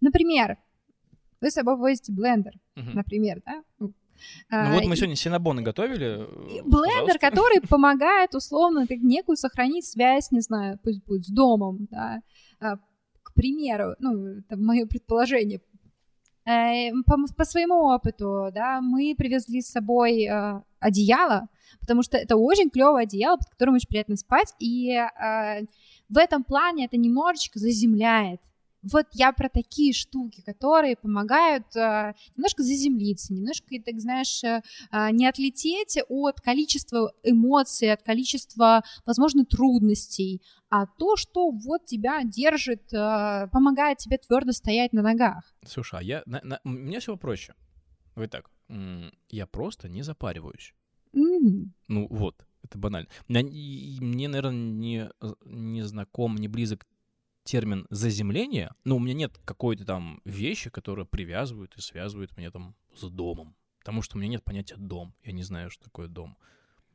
[0.00, 0.56] например,
[1.42, 2.94] вы с собой возите блендер, uh-huh.
[2.94, 3.62] например, да?
[3.78, 3.92] Ну
[4.50, 6.26] а, вот мы сегодня синабоны готовили.
[6.64, 12.20] Блендер, который помогает условно так, некую сохранить связь, не знаю, пусть будет с домом, да,
[12.60, 12.76] а,
[13.22, 15.60] к примеру, ну, это мое предположение,
[16.44, 21.48] э, по, по своему опыту, да, мы привезли с собой э, одеяло,
[21.80, 25.62] потому что это очень клевое одеяло, под которым очень приятно спать, и э,
[26.08, 28.40] в этом плане это немножечко заземляет
[28.82, 34.60] вот я про такие штуки, которые помогают э, немножко заземлиться, немножко, так знаешь, э,
[35.12, 42.92] не отлететь от количества эмоций, от количества, возможно, трудностей, а то, что вот тебя держит,
[42.92, 45.54] э, помогает тебе твердо стоять на ногах.
[45.64, 47.54] Слушай, а я, на, на, у меня все проще.
[48.14, 48.50] Вот так,
[49.28, 50.74] я просто не запариваюсь.
[51.14, 51.66] Mm.
[51.88, 53.08] Ну вот, это банально.
[53.28, 55.10] Мне, наверное, не,
[55.44, 56.86] не знаком, не близок
[57.44, 62.74] термин заземление, но у меня нет какой-то там вещи, которая привязывает и связывает меня там
[62.94, 63.54] с домом.
[63.78, 65.14] Потому что у меня нет понятия дом.
[65.24, 66.36] Я не знаю, что такое дом.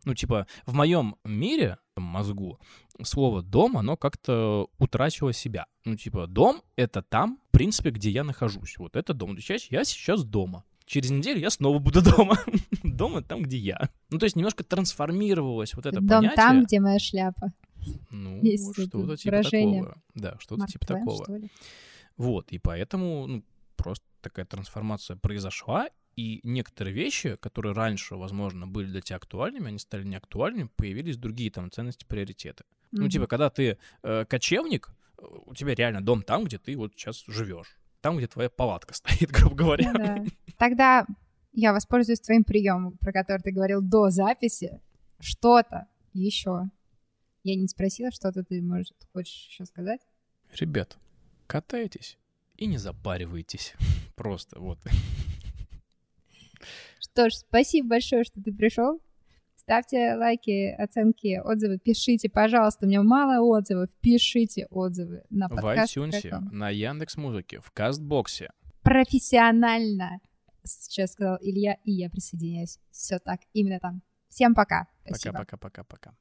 [0.06, 2.60] Ну, типа, в моем мире, мозгу,
[3.04, 5.66] слово дом, оно как-то утратило себя.
[5.84, 8.78] Ну, типа, дом— это там, в принципе, где я нахожусь.
[8.78, 9.36] Вот это дом.
[9.36, 10.64] Есть я сейчас дома.
[10.86, 12.38] Через неделю я снова буду дома.
[12.84, 13.90] Дома там, где я.
[14.10, 16.36] Ну, то есть немножко трансформировалось вот это Дом понятие.
[16.36, 17.52] там, где моя шляпа.
[18.12, 19.84] Ну, что-то типа выражение.
[19.84, 20.02] такого.
[20.16, 21.40] Да, что-то Марк типа Твен, такого.
[22.18, 23.44] Вот, и поэтому ну,
[23.76, 29.78] просто такая трансформация произошла, и некоторые вещи, которые раньше, возможно, были для тебя актуальными, они
[29.78, 32.64] стали неактуальными, появились другие там ценности, приоритеты.
[32.64, 33.00] Mm-hmm.
[33.00, 34.90] Ну, типа, когда ты э, кочевник,
[35.46, 37.78] у тебя реально дом там, где ты вот сейчас живешь.
[38.02, 39.94] Там, где твоя палатка стоит, грубо говоря.
[39.94, 40.26] Да.
[40.58, 41.06] Тогда
[41.54, 44.82] я воспользуюсь твоим приемом, про который ты говорил до записи.
[45.20, 46.70] Что-то еще
[47.48, 50.02] я не спросила, что-то ты, может, хочешь еще сказать?
[50.60, 50.98] Ребят,
[51.48, 52.18] катайтесь
[52.58, 53.74] и не запаривайтесь.
[54.16, 54.80] Просто вот.
[57.00, 59.02] Что ж, спасибо большое, что ты пришел.
[59.56, 62.86] Ставьте лайки, оценки, отзывы, пишите, пожалуйста.
[62.86, 63.90] У меня мало отзывов.
[64.02, 65.94] Пишите отзывы на подкаст.
[65.94, 68.52] В iTunes, на Яндекс Музыке, в Кастбоксе.
[68.82, 70.20] Профессионально,
[70.64, 72.80] сейчас сказал Илья, и я присоединяюсь.
[72.92, 74.02] Все так, именно там.
[74.30, 74.88] Всем пока.
[75.06, 76.14] Пока-пока-пока-пока.